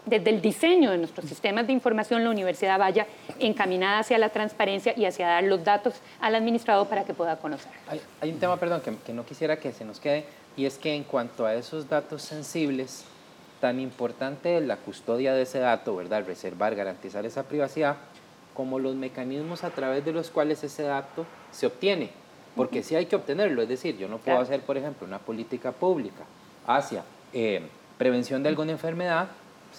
[0.07, 3.05] desde el diseño de nuestros sistemas de información, la universidad vaya
[3.39, 7.71] encaminada hacia la transparencia y hacia dar los datos al administrado para que pueda conocer.
[8.21, 10.95] Hay, un tema, perdón, que, que, no quisiera que se nos quede, y es que
[10.95, 13.05] en cuanto a esos datos sensibles,
[13.59, 16.23] tan importante es la custodia de ese dato, ¿verdad?
[16.25, 17.97] Reservar, garantizar esa privacidad,
[18.53, 22.09] como los mecanismos a través de los cuales ese dato se obtiene.
[22.55, 25.71] Porque sí hay que obtenerlo, es decir, yo no puedo hacer, por ejemplo, una política
[25.71, 26.23] pública
[26.65, 27.61] hacia eh,
[27.99, 29.27] prevención de alguna enfermedad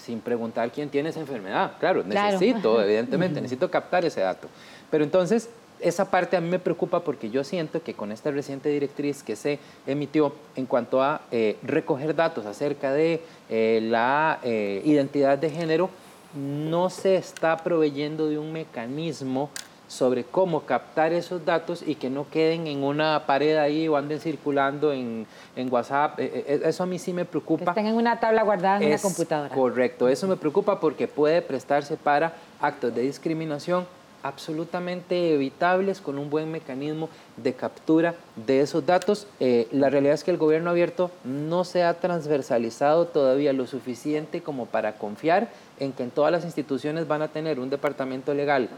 [0.03, 1.73] sin preguntar quién tiene esa enfermedad.
[1.79, 4.47] Claro, necesito, evidentemente, necesito captar ese dato.
[4.89, 8.69] Pero entonces, esa parte a mí me preocupa porque yo siento que con esta reciente
[8.69, 14.81] directriz que se emitió en cuanto a eh, recoger datos acerca de eh, la eh,
[14.85, 15.89] identidad de género,
[16.35, 19.49] no se está proveyendo de un mecanismo
[19.89, 24.19] sobre cómo captar esos datos y que no queden en una pared ahí o anden
[24.19, 25.25] circulando en,
[25.55, 26.19] en WhatsApp.
[26.19, 27.65] Eso a mí sí me preocupa.
[27.65, 29.53] Que estén en una tabla guardada en una computadora.
[29.53, 33.85] Correcto, eso me preocupa porque puede prestarse para actos de discriminación
[34.21, 39.27] absolutamente evitables con un buen mecanismo de captura de esos datos.
[39.39, 44.41] Eh, la realidad es que el gobierno abierto no se ha transversalizado todavía lo suficiente
[44.41, 48.69] como para confiar en que en todas las instituciones van a tener un departamento legal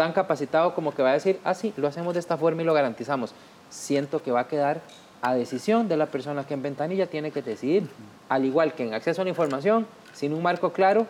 [0.00, 2.64] tan capacitado como que va a decir, ah, sí, lo hacemos de esta forma y
[2.64, 3.34] lo garantizamos.
[3.68, 4.80] Siento que va a quedar
[5.20, 7.86] a decisión de la persona que en ventanilla tiene que decidir,
[8.30, 11.06] al igual que en acceso a la información, sin un marco claro,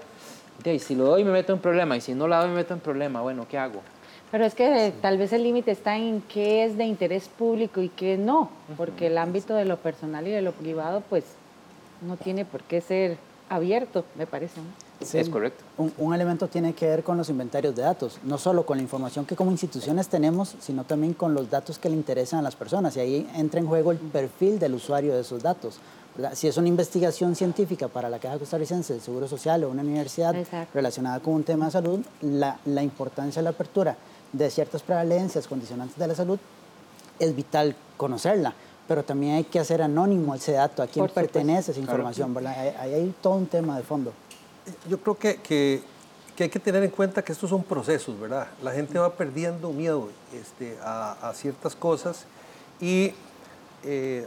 [0.65, 2.75] y si lo doy me meto en problema y si no lo doy me meto
[2.75, 3.81] en problema, bueno, ¿qué hago?
[4.33, 7.91] Pero es que tal vez el límite está en qué es de interés público y
[7.91, 11.23] qué no, porque el ámbito de lo personal y de lo privado pues
[12.01, 13.19] no tiene por qué ser
[13.49, 14.61] abierto, me parece.
[15.03, 15.65] Sí, es correcto.
[15.79, 18.83] Un, un, elemento tiene que ver con los inventarios de datos, no solo con la
[18.83, 22.55] información que como instituciones tenemos, sino también con los datos que le interesan a las
[22.55, 22.97] personas.
[22.97, 25.81] Y ahí entra en juego el perfil del usuario de esos datos.
[26.35, 30.35] Si es una investigación científica para la Caja Costarricense del Seguro Social o una universidad
[30.75, 33.97] relacionada con un tema de salud, la, la, importancia de la apertura
[34.33, 36.39] de ciertas prevalencias condicionantes de la salud
[37.19, 38.55] es vital conocerla,
[38.89, 42.75] pero también hay que hacer anónimo ese dato, a quién pertenece esa información, ¿verdad?
[42.81, 44.13] Ahí hay, todo un tema de fondo.
[44.89, 45.83] Yo creo que, que,
[46.37, 48.49] que, hay que tener en cuenta que estos son procesos, ¿verdad?
[48.63, 52.25] La gente va perdiendo miedo este, a, a ciertas cosas
[52.81, 53.13] y
[53.83, 54.27] eh,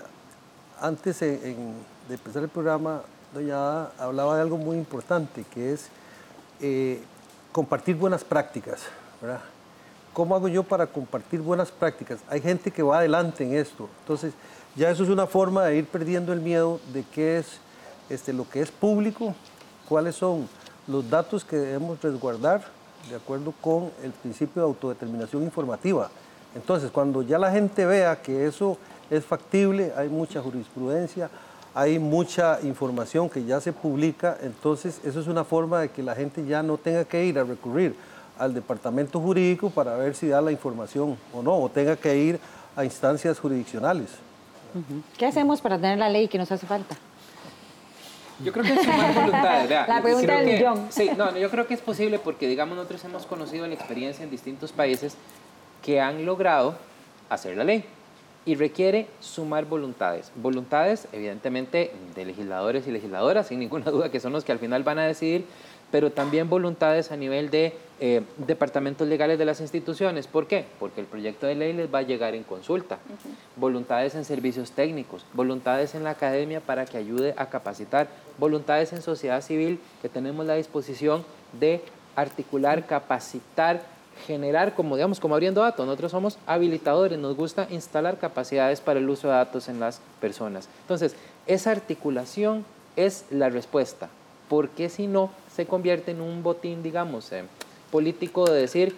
[0.80, 1.56] antes de
[2.10, 3.04] empezar el programa,
[3.34, 5.88] doña Ada hablaba de algo muy importante, que es
[6.62, 7.02] eh,
[7.52, 8.82] compartir buenas prácticas,
[9.22, 9.42] ¿verdad?
[10.14, 12.20] ¿Cómo hago yo para compartir buenas prácticas?
[12.30, 14.34] Hay gente que va adelante en esto, entonces
[14.76, 17.60] ya eso es una forma de ir perdiendo el miedo de qué es
[18.10, 19.34] este, lo que es público,
[19.88, 20.48] cuáles son
[20.88, 22.62] los datos que debemos resguardar
[23.10, 26.10] de acuerdo con el principio de autodeterminación informativa.
[26.56, 28.78] Entonces, cuando ya la gente vea que eso
[29.10, 31.30] es factible, hay mucha jurisprudencia,
[31.74, 36.16] hay mucha información que ya se publica, entonces eso es una forma de que la
[36.16, 37.96] gente ya no tenga que ir a recurrir
[38.38, 42.40] al departamento jurídico para ver si da la información o no, o tenga que ir
[42.76, 44.10] a instancias jurisdiccionales.
[45.18, 46.96] ¿Qué hacemos para tener la ley que nos hace falta?
[48.44, 49.70] Yo creo que es sumar voluntades.
[49.70, 50.88] La pregunta del millón.
[50.90, 54.32] Sí, no, yo creo que es posible porque, digamos, nosotros hemos conocido la experiencia en
[54.32, 55.16] distintos países
[55.82, 56.76] que han logrado
[57.30, 57.86] hacer la ley
[58.46, 60.32] y requiere sumar voluntades.
[60.36, 64.84] Voluntades, evidentemente, de legisladores y legisladoras, sin ninguna duda, que son los que al final
[64.84, 65.46] van a decidir,
[65.94, 70.26] pero también voluntades a nivel de eh, departamentos legales de las instituciones.
[70.26, 70.66] ¿Por qué?
[70.80, 72.98] Porque el proyecto de ley les va a llegar en consulta.
[73.58, 78.08] Voluntades en servicios técnicos, voluntades en la academia para que ayude a capacitar,
[78.40, 81.24] voluntades en sociedad civil que tenemos la disposición
[81.60, 81.80] de
[82.16, 83.84] articular, capacitar,
[84.26, 85.86] generar, como digamos, como abriendo datos.
[85.86, 90.70] Nosotros somos habilitadores, nos gusta instalar capacidades para el uso de datos en las personas.
[90.82, 91.16] Entonces,
[91.46, 92.66] esa articulación
[92.96, 94.10] es la respuesta,
[94.50, 97.44] porque si no, se convierte en un botín, digamos, eh,
[97.92, 98.96] político de decir,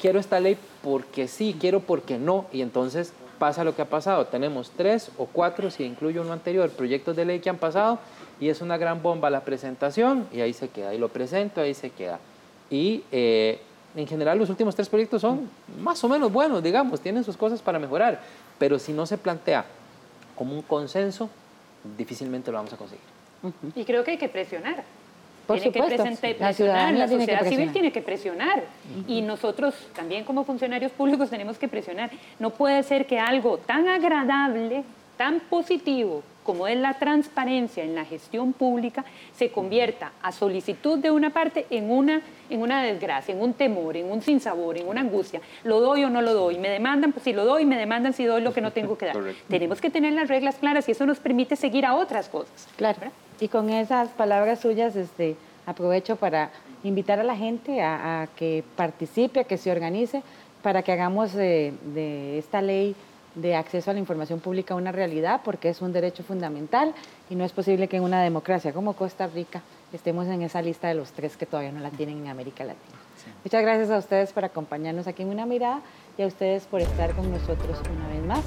[0.00, 4.26] quiero esta ley porque sí, quiero porque no, y entonces pasa lo que ha pasado.
[4.26, 7.98] Tenemos tres o cuatro, si incluyo uno anterior, proyectos de ley que han pasado,
[8.40, 11.74] y es una gran bomba la presentación, y ahí se queda, y lo presento, ahí
[11.74, 12.18] se queda.
[12.70, 13.60] Y eh,
[13.94, 15.48] en general los últimos tres proyectos son
[15.80, 18.20] más o menos buenos, digamos, tienen sus cosas para mejorar,
[18.58, 19.64] pero si no se plantea
[20.36, 21.28] como un consenso,
[21.96, 23.04] difícilmente lo vamos a conseguir.
[23.74, 24.84] Y creo que hay que presionar.
[25.46, 28.64] Por tiene supuesto, que presionar, la, sociedad civil tiene que presionar.
[29.06, 32.10] Y nosotros también como funcionarios públicos tenemos que presionar.
[32.38, 34.82] No puede ser que algo tan agradable,
[35.16, 41.10] tan positivo, como es la transparencia en la gestión pública, se convierta a solicitud de
[41.10, 45.00] una parte en una, en una desgracia, en un temor, en un sinsabor, en una
[45.00, 45.40] angustia.
[45.64, 46.58] ¿Lo doy o no lo doy?
[46.58, 49.06] Me demandan, pues si lo doy, me demandan si doy lo que no tengo que
[49.06, 49.16] dar.
[49.48, 52.68] Tenemos que tener las reglas claras y eso nos permite seguir a otras cosas.
[52.76, 53.10] Claro.
[53.40, 55.36] Y con esas palabras suyas, este,
[55.66, 56.50] aprovecho para
[56.84, 60.22] invitar a la gente a, que participe, a que se organice,
[60.62, 62.94] para que hagamos de, de esta ley
[63.36, 66.94] de acceso a la información pública una realidad, porque es un derecho fundamental
[67.30, 69.62] y no es posible que en una democracia como Costa Rica
[69.92, 72.96] estemos en esa lista de los tres que todavía no la tienen en América Latina.
[73.44, 75.80] Muchas gracias a ustedes por acompañarnos aquí en Una Mirada
[76.16, 78.42] y a ustedes por estar con nosotros una vez más.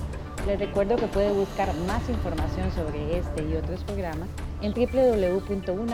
[0.47, 4.29] Les recuerdo que puede buscar más información sobre este y otros programas
[4.61, 5.93] en www.una.ac.cr.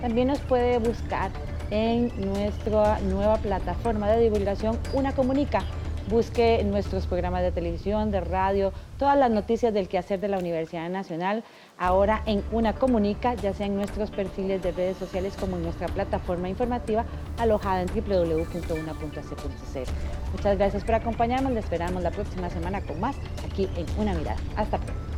[0.00, 1.30] También nos puede buscar
[1.70, 5.64] en nuestra nueva plataforma de divulgación Una Comunica
[6.08, 10.88] busque nuestros programas de televisión, de radio, todas las noticias del quehacer de la Universidad
[10.88, 11.44] Nacional,
[11.78, 15.88] ahora en Una Comunica, ya sea en nuestros perfiles de redes sociales como en nuestra
[15.88, 17.04] plataforma informativa
[17.38, 19.90] alojada en www.una.ac.cr.
[20.32, 24.38] Muchas gracias por acompañarnos, le esperamos la próxima semana con más aquí en Una Mirada.
[24.56, 25.15] Hasta pronto.